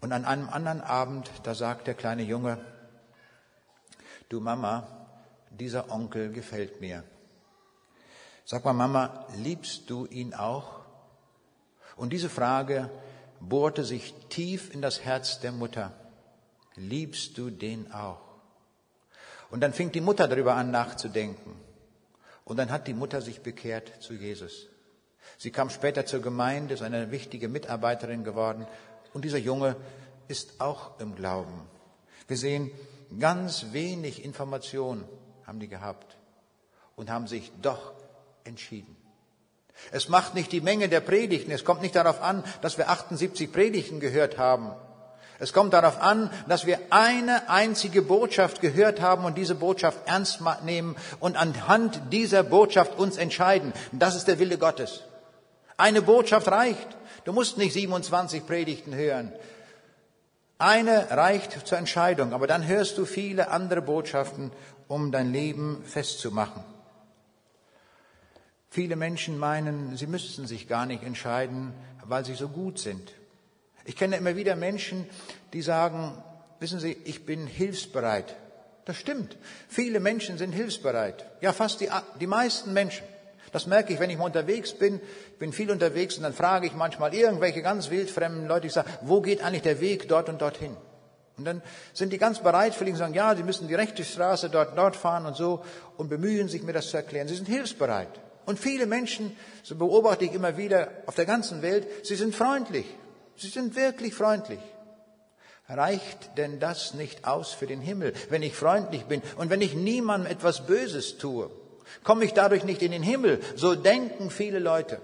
[0.00, 2.58] Und an einem anderen Abend, da sagt der kleine Junge,
[4.28, 4.88] du Mama,
[5.50, 7.04] dieser Onkel gefällt mir.
[8.44, 10.80] Sag mal, Mama, liebst du ihn auch?
[11.94, 12.90] Und diese Frage
[13.38, 15.92] bohrte sich tief in das Herz der Mutter.
[16.74, 18.20] Liebst du den auch?
[19.50, 21.67] Und dann fing die Mutter darüber an nachzudenken.
[22.48, 24.68] Und dann hat die Mutter sich bekehrt zu Jesus.
[25.36, 28.66] Sie kam später zur Gemeinde, ist eine wichtige Mitarbeiterin geworden.
[29.12, 29.76] Und dieser Junge
[30.28, 31.68] ist auch im Glauben.
[32.26, 32.70] Wir sehen,
[33.20, 35.04] ganz wenig Information
[35.46, 36.16] haben die gehabt
[36.96, 37.92] und haben sich doch
[38.44, 38.96] entschieden.
[39.92, 41.50] Es macht nicht die Menge der Predigten.
[41.50, 44.72] Es kommt nicht darauf an, dass wir 78 Predigten gehört haben.
[45.40, 50.40] Es kommt darauf an, dass wir eine einzige Botschaft gehört haben und diese Botschaft ernst
[50.64, 53.72] nehmen und anhand dieser Botschaft uns entscheiden.
[53.92, 55.04] Das ist der Wille Gottes.
[55.76, 56.88] Eine Botschaft reicht.
[57.24, 59.32] Du musst nicht 27 Predigten hören.
[60.58, 64.50] Eine reicht zur Entscheidung, aber dann hörst du viele andere Botschaften,
[64.88, 66.64] um dein Leben festzumachen.
[68.70, 71.72] Viele Menschen meinen, sie müssten sich gar nicht entscheiden,
[72.04, 73.12] weil sie so gut sind.
[73.88, 75.06] Ich kenne immer wieder Menschen,
[75.54, 76.12] die sagen,
[76.60, 78.36] wissen Sie, ich bin hilfsbereit.
[78.84, 79.38] Das stimmt.
[79.66, 81.24] Viele Menschen sind hilfsbereit.
[81.40, 81.88] Ja, fast die,
[82.20, 83.06] die meisten Menschen.
[83.50, 85.00] Das merke ich, wenn ich mal unterwegs bin.
[85.32, 88.90] Ich bin viel unterwegs und dann frage ich manchmal irgendwelche ganz wildfremden Leute, ich sage,
[89.00, 90.76] wo geht eigentlich der Weg dort und dorthin?
[91.38, 91.62] Und dann
[91.94, 95.24] sind die ganz bereitwillig und sagen, ja, sie müssen die rechte Straße dort, dort fahren
[95.24, 95.64] und so
[95.96, 97.26] und bemühen sich, mir das zu erklären.
[97.26, 98.20] Sie sind hilfsbereit.
[98.44, 102.84] Und viele Menschen, so beobachte ich immer wieder auf der ganzen Welt, sie sind freundlich.
[103.38, 104.60] Sie sind wirklich freundlich.
[105.68, 109.74] Reicht denn das nicht aus für den Himmel, wenn ich freundlich bin und wenn ich
[109.74, 111.50] niemandem etwas Böses tue?
[112.04, 113.40] Komme ich dadurch nicht in den Himmel?
[113.54, 115.00] So denken viele Leute.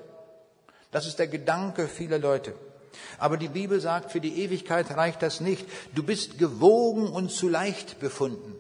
[0.90, 2.54] Das ist der Gedanke vieler Leute.
[3.18, 5.66] Aber die Bibel sagt, für die Ewigkeit reicht das nicht.
[5.94, 8.54] Du bist gewogen und zu leicht befunden.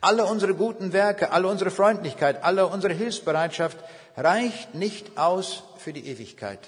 [0.00, 3.78] Alle unsere guten Werke, alle unsere Freundlichkeit, alle unsere Hilfsbereitschaft
[4.16, 6.60] reicht nicht aus für die Ewigkeit.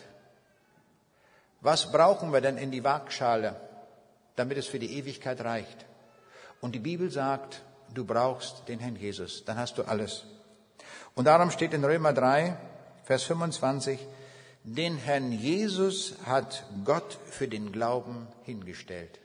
[1.62, 3.54] Was brauchen wir denn in die Waagschale,
[4.34, 5.86] damit es für die Ewigkeit reicht?
[6.60, 7.62] Und die Bibel sagt,
[7.94, 10.24] du brauchst den Herrn Jesus, dann hast du alles.
[11.14, 12.56] Und darum steht in Römer 3,
[13.04, 14.00] Vers 25,
[14.64, 19.20] den Herrn Jesus hat Gott für den Glauben hingestellt.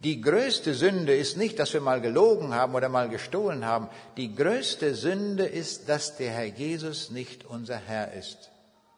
[0.00, 3.88] Die größte Sünde ist nicht, dass wir mal gelogen haben oder mal gestohlen haben.
[4.16, 8.50] Die größte Sünde ist, dass der Herr Jesus nicht unser Herr ist.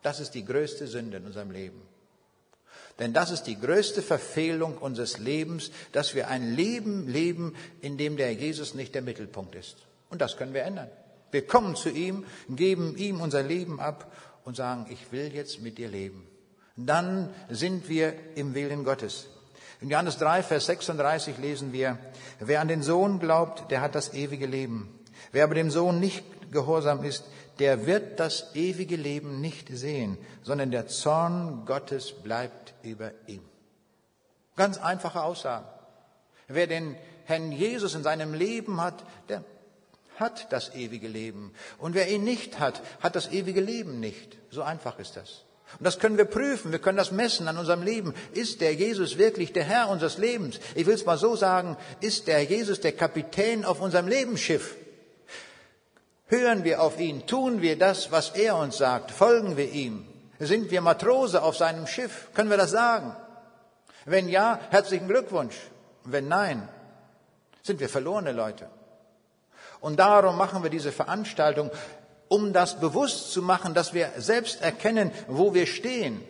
[0.02, 1.87] Das ist die größte Sünde in unserem Leben.
[2.98, 8.16] Denn das ist die größte Verfehlung unseres Lebens, dass wir ein Leben leben, in dem
[8.16, 9.76] der Jesus nicht der Mittelpunkt ist.
[10.10, 10.88] Und das können wir ändern.
[11.30, 14.12] Wir kommen zu ihm, geben ihm unser Leben ab
[14.44, 16.26] und sagen, ich will jetzt mit dir leben.
[16.76, 19.26] Dann sind wir im Willen Gottes.
[19.80, 21.98] In Johannes 3, Vers 36 lesen wir,
[22.40, 24.98] wer an den Sohn glaubt, der hat das ewige Leben.
[25.30, 27.24] Wer aber dem Sohn nicht gehorsam ist,
[27.58, 33.42] der wird das ewige Leben nicht sehen, sondern der Zorn Gottes bleibt über ihm.
[34.56, 35.66] Ganz einfache Aussage.
[36.48, 39.44] Wer den Herrn Jesus in seinem Leben hat, der
[40.16, 41.52] hat das ewige Leben.
[41.78, 44.38] Und wer ihn nicht hat, hat das ewige Leben nicht.
[44.50, 45.44] So einfach ist das.
[45.78, 48.14] Und das können wir prüfen, wir können das messen an unserem Leben.
[48.32, 50.58] Ist der Jesus wirklich der Herr unseres Lebens?
[50.74, 54.76] Ich will es mal so sagen, ist der Jesus der Kapitän auf unserem Lebensschiff?
[56.26, 60.06] Hören wir auf ihn, tun wir das, was er uns sagt, folgen wir ihm?
[60.38, 62.28] Sind wir Matrose auf seinem Schiff?
[62.34, 63.14] Können wir das sagen?
[64.04, 65.56] Wenn ja, herzlichen Glückwunsch.
[66.04, 66.68] Wenn nein,
[67.62, 68.68] sind wir verlorene Leute.
[69.80, 71.70] Und darum machen wir diese Veranstaltung,
[72.28, 76.22] um das bewusst zu machen, dass wir selbst erkennen, wo wir stehen.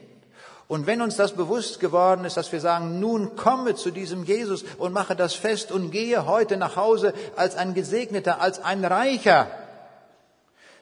[0.69, 4.65] Und wenn uns das bewusst geworden ist, dass wir sagen, nun komme zu diesem Jesus
[4.77, 9.49] und mache das fest und gehe heute nach Hause als ein Gesegneter, als ein Reicher,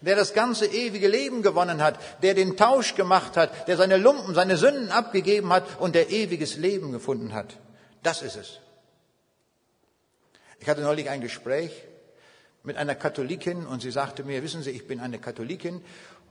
[0.01, 4.34] der das ganze ewige Leben gewonnen hat, der den Tausch gemacht hat, der seine Lumpen,
[4.34, 7.57] seine Sünden abgegeben hat und der ewiges Leben gefunden hat.
[8.03, 8.61] Das ist es.
[10.61, 11.70] Ich hatte neulich ein Gespräch
[12.62, 15.82] mit einer Katholikin und sie sagte mir, wissen Sie, ich bin eine Katholikin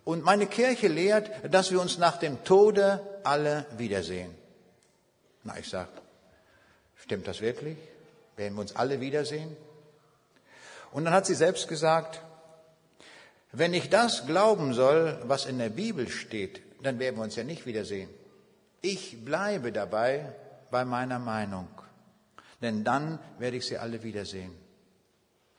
[0.03, 4.34] und meine Kirche lehrt, dass wir uns nach dem Tode alle wiedersehen.
[5.43, 5.89] Na, ich sag,
[6.97, 7.78] stimmt das wirklich?
[8.36, 9.55] Werden wir uns alle wiedersehen?
[10.91, 12.22] Und dann hat sie selbst gesagt,
[13.58, 17.43] wenn ich das glauben soll, was in der Bibel steht, dann werden wir uns ja
[17.43, 18.10] nicht wiedersehen.
[18.82, 20.34] Ich bleibe dabei
[20.72, 21.68] bei meiner Meinung,
[22.62, 24.51] denn dann werde ich sie alle wiedersehen.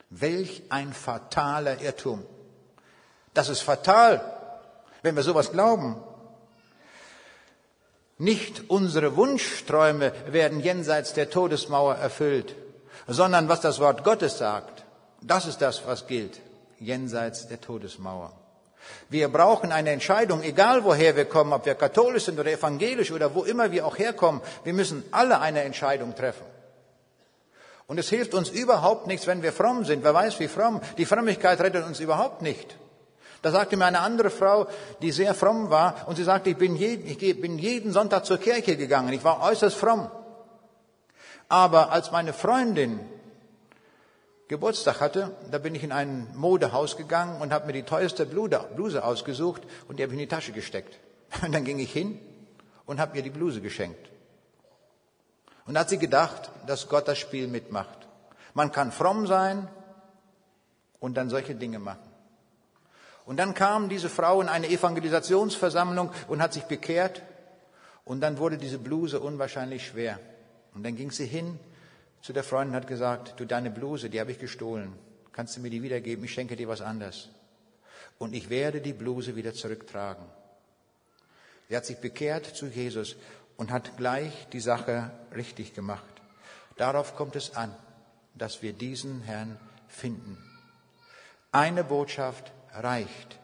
[0.09, 2.23] Welch ein fataler Irrtum.
[3.33, 4.21] Das ist fatal,
[5.01, 6.01] wenn wir sowas glauben.
[8.19, 12.55] Nicht unsere Wunschträume werden jenseits der Todesmauer erfüllt,
[13.07, 14.85] sondern was das Wort Gottes sagt,
[15.21, 16.39] das ist das, was gilt,
[16.79, 18.33] jenseits der Todesmauer.
[19.09, 23.33] Wir brauchen eine Entscheidung, egal woher wir kommen, ob wir katholisch sind oder evangelisch oder
[23.35, 24.41] wo immer wir auch herkommen.
[24.63, 26.45] Wir müssen alle eine Entscheidung treffen.
[27.87, 30.03] Und es hilft uns überhaupt nichts, wenn wir fromm sind.
[30.03, 30.81] Wer weiß, wie fromm.
[30.97, 32.77] Die Frömmigkeit rettet uns überhaupt nicht.
[33.41, 34.67] Da sagte mir eine andere Frau,
[35.01, 38.39] die sehr fromm war, und sie sagte, ich bin, jeden, ich bin jeden Sonntag zur
[38.39, 39.13] Kirche gegangen.
[39.13, 40.09] Ich war äußerst fromm.
[41.47, 42.99] Aber als meine Freundin
[44.47, 49.03] Geburtstag hatte, da bin ich in ein Modehaus gegangen und habe mir die teuerste Bluse
[49.03, 50.97] ausgesucht und die habe ich in die Tasche gesteckt.
[51.41, 52.17] Und dann ging ich hin
[52.85, 54.09] und habe ihr die Bluse geschenkt.
[55.65, 58.07] Und da hat sie gedacht, dass Gott das Spiel mitmacht.
[58.53, 59.67] Man kann fromm sein
[60.99, 62.09] und dann solche Dinge machen.
[63.25, 67.21] Und dann kam diese Frau in eine Evangelisationsversammlung und hat sich bekehrt.
[68.05, 70.17] Und dann wurde diese Bluse unwahrscheinlich schwer.
[70.73, 71.59] Und dann ging sie hin
[72.21, 74.93] zu der Freundin und hat gesagt, du deine Bluse, die habe ich gestohlen.
[75.31, 76.25] Kannst du mir die wiedergeben?
[76.25, 77.29] Ich schenke dir was anderes.
[78.17, 80.25] Und ich werde die Bluse wieder zurücktragen.
[81.69, 83.15] Sie hat sich bekehrt zu Jesus
[83.57, 86.03] und hat gleich die Sache richtig gemacht.
[86.77, 87.75] Darauf kommt es an,
[88.35, 89.57] dass wir diesen Herrn
[89.87, 90.37] finden.
[91.51, 93.39] Eine Botschaft reicht.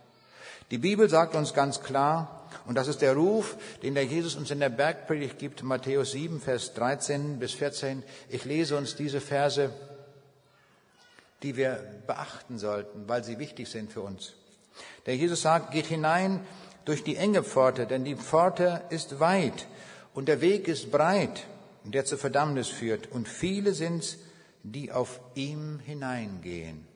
[0.73, 4.49] Die Bibel sagt uns ganz klar, und das ist der Ruf, den der Jesus uns
[4.49, 8.01] in der Bergpredigt gibt, Matthäus 7, Vers 13 bis 14.
[8.27, 9.69] Ich lese uns diese Verse,
[11.43, 14.33] die wir beachten sollten, weil sie wichtig sind für uns.
[15.05, 16.39] Der Jesus sagt, geht hinein
[16.85, 19.67] durch die enge Pforte, denn die Pforte ist weit
[20.15, 21.45] und der Weg ist breit,
[21.83, 23.11] der zur Verdammnis führt.
[23.11, 24.17] Und viele sind's,
[24.63, 26.87] die auf ihm hineingehen.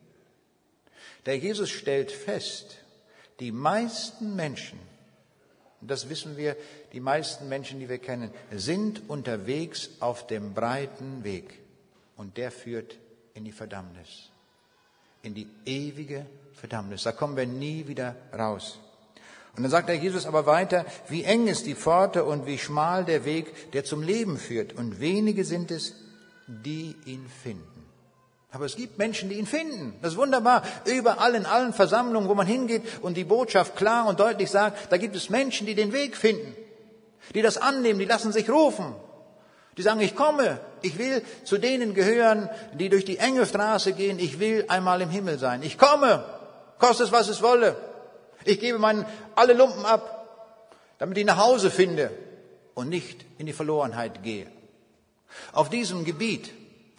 [1.28, 2.80] Der Jesus stellt fest,
[3.40, 4.80] die meisten Menschen,
[5.82, 6.56] das wissen wir,
[6.94, 11.60] die meisten Menschen, die wir kennen, sind unterwegs auf dem breiten Weg.
[12.16, 12.98] Und der führt
[13.36, 14.32] in die Verdammnis,
[15.22, 17.04] in die ewige Verdammnis.
[17.04, 18.80] Da kommen wir nie wieder raus.
[19.56, 23.06] Und dann sagt der Jesus aber weiter, wie eng ist die Pforte und wie schmal
[23.06, 24.74] der Weg, der zum Leben führt.
[24.74, 25.96] Und wenige sind es,
[26.48, 27.77] die ihn finden.
[28.58, 29.94] Aber es gibt Menschen, die ihn finden.
[30.02, 30.64] Das ist wunderbar.
[30.86, 34.98] Überall in allen Versammlungen, wo man hingeht und die Botschaft klar und deutlich sagt, da
[34.98, 36.56] gibt es Menschen, die den Weg finden,
[37.36, 38.96] die das annehmen, die lassen sich rufen.
[39.78, 44.18] Die sagen, ich komme, ich will zu denen gehören, die durch die enge Straße gehen,
[44.18, 45.62] ich will einmal im Himmel sein.
[45.62, 46.24] Ich komme,
[46.80, 47.76] kostet es, was es wolle.
[48.44, 49.06] Ich gebe meinen
[49.36, 50.66] alle Lumpen ab,
[50.98, 52.10] damit ich nach Hause finde
[52.74, 54.48] und nicht in die Verlorenheit gehe.
[55.52, 56.50] Auf diesem Gebiet,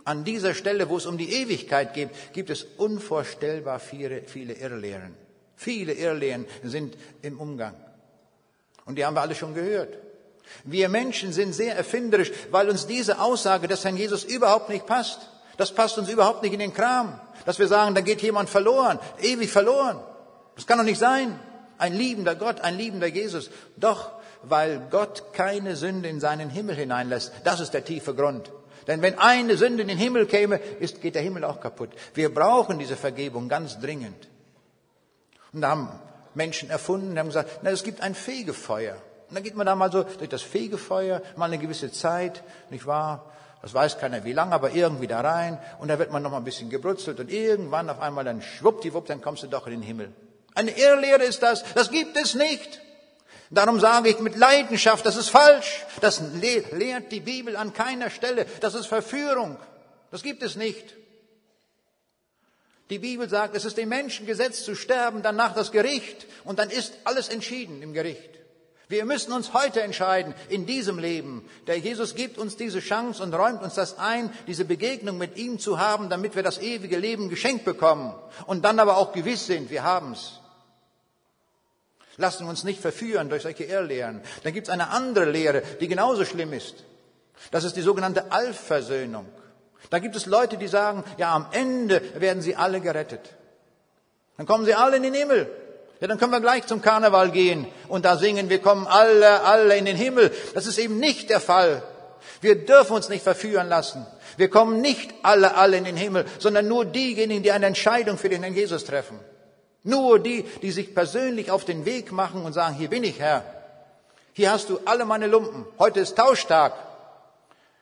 [0.09, 5.15] an dieser Stelle, wo es um die Ewigkeit geht, gibt es unvorstellbar viele, viele Irrlehren.
[5.55, 7.75] Viele Irrlehren sind im Umgang.
[8.87, 9.99] Und die haben wir alle schon gehört.
[10.65, 15.29] Wir Menschen sind sehr erfinderisch, weil uns diese Aussage des Herrn Jesus überhaupt nicht passt.
[15.59, 18.99] Das passt uns überhaupt nicht in den Kram, dass wir sagen, da geht jemand verloren,
[19.21, 20.01] ewig verloren.
[20.55, 21.39] Das kann doch nicht sein.
[21.77, 23.51] Ein liebender Gott, ein liebender Jesus.
[23.77, 24.11] Doch,
[24.43, 27.31] weil Gott keine Sünde in seinen Himmel hineinlässt.
[27.45, 28.51] Das ist der tiefe Grund.
[28.89, 31.91] Denn wenn eine Sünde in den Himmel käme, ist, geht der Himmel auch kaputt.
[32.15, 34.29] Wir brauchen diese Vergebung ganz dringend.
[35.53, 35.89] Und da haben
[36.35, 38.97] Menschen erfunden, die haben gesagt, na, es gibt ein Fegefeuer.
[39.29, 42.87] Und dann geht man da mal so durch das Fegefeuer, mal eine gewisse Zeit, nicht
[42.87, 43.31] wahr?
[43.61, 45.59] Das weiß keiner wie lange, aber irgendwie da rein.
[45.81, 49.07] Und da wird man noch mal ein bisschen gebrutzelt und irgendwann auf einmal dann schwuppdiwupp,
[49.07, 50.13] dann kommst du doch in den Himmel.
[50.55, 51.63] Eine Irrlehre ist das.
[51.75, 52.81] Das gibt es nicht.
[53.51, 55.85] Darum sage ich mit Leidenschaft, das ist falsch.
[56.01, 58.47] Das lehrt die Bibel an keiner Stelle.
[58.61, 59.57] Das ist Verführung.
[60.11, 60.95] Das gibt es nicht.
[62.91, 66.71] Die Bibel sagt, es ist dem Menschen gesetzt zu sterben, danach das Gericht und dann
[66.71, 68.31] ist alles entschieden im Gericht.
[68.89, 71.47] Wir müssen uns heute entscheiden, in diesem Leben.
[71.67, 75.59] Der Jesus gibt uns diese Chance und räumt uns das ein, diese Begegnung mit ihm
[75.59, 78.15] zu haben, damit wir das ewige Leben geschenkt bekommen
[78.47, 80.41] und dann aber auch gewiss sind, wir haben's.
[82.19, 84.21] Lassen wir uns nicht verführen durch solche Irrlehren.
[84.43, 86.85] Dann gibt es eine andere Lehre, die genauso schlimm ist.
[87.53, 89.27] Das ist die sogenannte Allversöhnung.
[89.91, 93.21] Da gibt es Leute, die sagen, ja, am Ende werden sie alle gerettet.
[94.37, 95.49] Dann kommen sie alle in den Himmel.
[96.01, 99.77] Ja, dann können wir gleich zum Karneval gehen und da singen, wir kommen alle, alle
[99.77, 100.33] in den Himmel.
[100.55, 101.83] Das ist eben nicht der Fall.
[102.41, 104.07] Wir dürfen uns nicht verführen lassen.
[104.37, 108.29] Wir kommen nicht alle, alle in den Himmel, sondern nur diejenigen, die eine Entscheidung für
[108.29, 109.19] den Herrn Jesus treffen.
[109.89, 113.43] Nur die, die sich persönlich auf den Weg machen und sagen, hier bin ich Herr.
[114.35, 115.65] Hier hast du alle meine Lumpen.
[115.79, 116.75] Heute ist Tauschtag.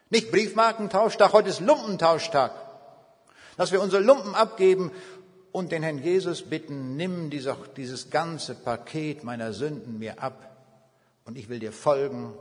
[0.09, 2.53] Nicht Briefmarkentauschtag, heute ist Lumpentauschtag.
[3.57, 4.93] Dass wir unsere Lumpen abgeben
[5.51, 10.57] und den Herrn Jesus bitten, nimm dieses ganze Paket meiner Sünden mir ab
[11.25, 12.35] und ich will dir folgen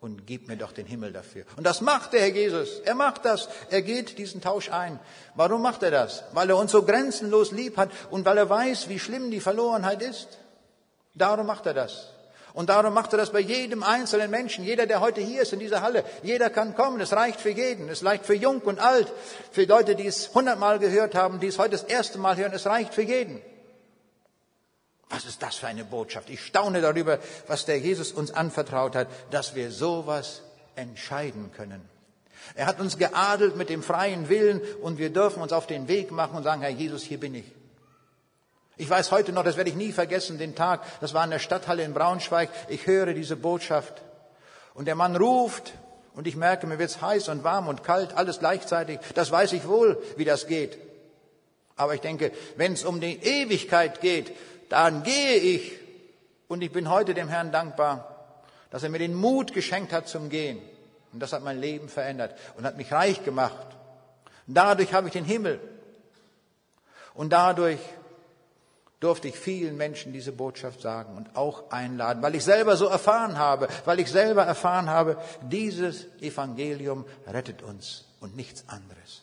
[0.00, 1.44] und gib mir doch den Himmel dafür.
[1.56, 2.80] Und das macht der Herr Jesus.
[2.84, 3.48] Er macht das.
[3.70, 4.98] Er geht diesen Tausch ein.
[5.34, 6.24] Warum macht er das?
[6.32, 10.02] Weil er uns so grenzenlos lieb hat und weil er weiß, wie schlimm die Verlorenheit
[10.02, 10.38] ist.
[11.14, 12.08] Darum macht er das.
[12.52, 14.64] Und darum macht er das bei jedem einzelnen Menschen.
[14.64, 17.00] Jeder, der heute hier ist in dieser Halle, jeder kann kommen.
[17.00, 17.88] Es reicht für jeden.
[17.88, 19.12] Es reicht für jung und alt.
[19.52, 22.52] Für Leute, die es hundertmal gehört haben, die es heute das erste Mal hören.
[22.52, 23.40] Es reicht für jeden.
[25.10, 26.30] Was ist das für eine Botschaft?
[26.30, 30.42] Ich staune darüber, was der Jesus uns anvertraut hat, dass wir sowas
[30.76, 31.82] entscheiden können.
[32.54, 36.10] Er hat uns geadelt mit dem freien Willen und wir dürfen uns auf den Weg
[36.12, 37.44] machen und sagen, Herr Jesus, hier bin ich.
[38.76, 41.38] Ich weiß heute noch, das werde ich nie vergessen, den Tag, das war in der
[41.38, 44.00] Stadthalle in Braunschweig, ich höre diese Botschaft
[44.72, 45.74] und der Mann ruft
[46.14, 49.00] und ich merke, mir wird's heiß und warm und kalt, alles gleichzeitig.
[49.14, 50.78] Das weiß ich wohl, wie das geht.
[51.76, 54.32] Aber ich denke, wenn es um die Ewigkeit geht,
[54.70, 55.72] dann gehe ich.
[56.48, 58.34] Und ich bin heute dem Herrn dankbar,
[58.70, 60.58] dass er mir den Mut geschenkt hat zum Gehen.
[61.12, 63.66] Und das hat mein Leben verändert und hat mich reich gemacht.
[64.46, 65.60] Und dadurch habe ich den Himmel.
[67.14, 67.80] Und dadurch
[69.00, 73.38] durfte ich vielen Menschen diese Botschaft sagen und auch einladen, weil ich selber so erfahren
[73.38, 79.22] habe, weil ich selber erfahren habe, dieses Evangelium rettet uns und nichts anderes.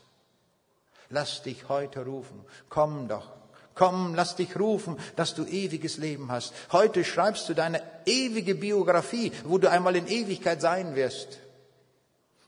[1.10, 3.37] Lass dich heute rufen, komm doch
[3.78, 6.54] Komm, lass dich rufen, dass du ewiges Leben hast.
[6.72, 11.40] Heute schreibst du deine ewige Biografie, wo du einmal in Ewigkeit sein wirst.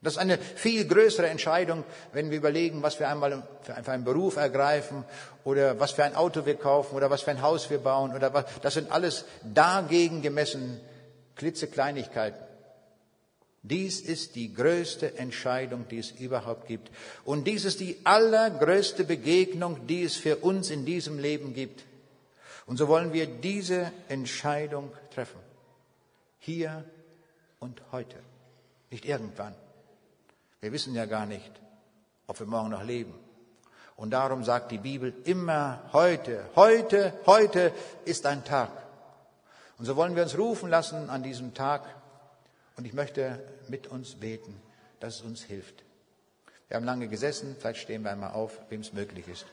[0.01, 4.37] Das ist eine viel größere Entscheidung, wenn wir überlegen, was wir einmal für einen Beruf
[4.37, 5.03] ergreifen
[5.43, 8.33] oder was für ein Auto wir kaufen oder was für ein Haus wir bauen oder
[8.33, 8.45] was.
[8.61, 10.79] Das sind alles dagegen gemessen
[11.35, 12.48] klitzekleinigkeiten.
[13.61, 16.91] Dies ist die größte Entscheidung, die es überhaupt gibt.
[17.25, 21.83] Und dies ist die allergrößte Begegnung, die es für uns in diesem Leben gibt.
[22.65, 25.39] Und so wollen wir diese Entscheidung treffen.
[26.39, 26.85] Hier
[27.59, 28.17] und heute.
[28.91, 29.55] Nicht irgendwann.
[30.61, 31.51] Wir wissen ja gar nicht,
[32.27, 33.13] ob wir morgen noch leben.
[33.95, 37.73] Und darum sagt die Bibel immer heute, heute, heute
[38.05, 38.71] ist ein Tag.
[39.77, 41.83] Und so wollen wir uns rufen lassen an diesem Tag.
[42.79, 44.55] Und ich möchte mit uns beten,
[45.01, 45.83] dass es uns hilft.
[46.69, 49.45] Wir haben lange gesessen, vielleicht stehen wir einmal auf, wem es möglich ist.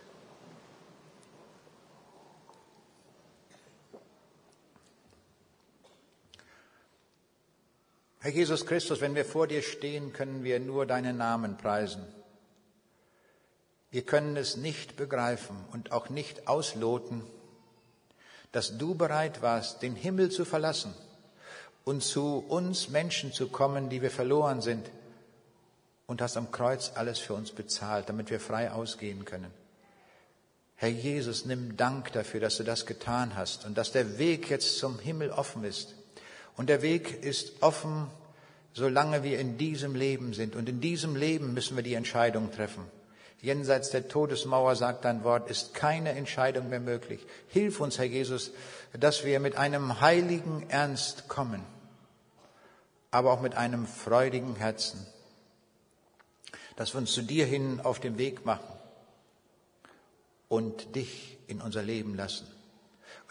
[8.20, 12.06] Herr Jesus Christus, wenn wir vor dir stehen, können wir nur deinen Namen preisen.
[13.90, 17.24] Wir können es nicht begreifen und auch nicht ausloten,
[18.52, 20.94] dass du bereit warst, den Himmel zu verlassen
[21.86, 24.90] und zu uns Menschen zu kommen, die wir verloren sind,
[26.06, 29.52] und hast am Kreuz alles für uns bezahlt, damit wir frei ausgehen können.
[30.74, 34.78] Herr Jesus, nimm Dank dafür, dass du das getan hast und dass der Weg jetzt
[34.78, 35.94] zum Himmel offen ist.
[36.56, 38.08] Und der Weg ist offen,
[38.72, 40.54] solange wir in diesem Leben sind.
[40.56, 42.84] Und in diesem Leben müssen wir die Entscheidung treffen.
[43.40, 47.20] Jenseits der Todesmauer, sagt dein Wort, ist keine Entscheidung mehr möglich.
[47.48, 48.50] Hilf uns, Herr Jesus,
[48.92, 51.62] dass wir mit einem heiligen Ernst kommen,
[53.16, 55.04] aber auch mit einem freudigen Herzen,
[56.76, 58.68] dass wir uns zu dir hin auf den Weg machen
[60.48, 62.46] und dich in unser Leben lassen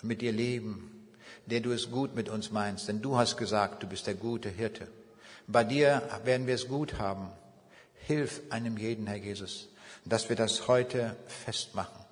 [0.01, 0.91] und mit dir leben
[1.45, 4.49] der du es gut mit uns meinst, denn du hast gesagt, du bist der gute
[4.49, 4.87] Hirte.
[5.47, 7.29] Bei dir werden wir es gut haben.
[7.93, 9.67] Hilf einem jeden, Herr Jesus,
[10.05, 12.03] dass wir das heute festmachen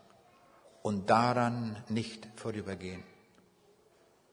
[0.82, 3.04] und daran nicht vorübergehen.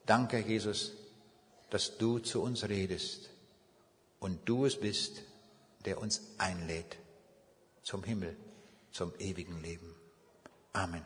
[0.06, 0.92] Danke, Jesus,
[1.70, 3.29] dass du zu uns redest
[4.20, 5.22] und du es bist,
[5.84, 6.98] der uns einlädt
[7.82, 8.36] zum Himmel,
[8.92, 9.96] zum ewigen Leben.
[10.72, 11.04] Amen.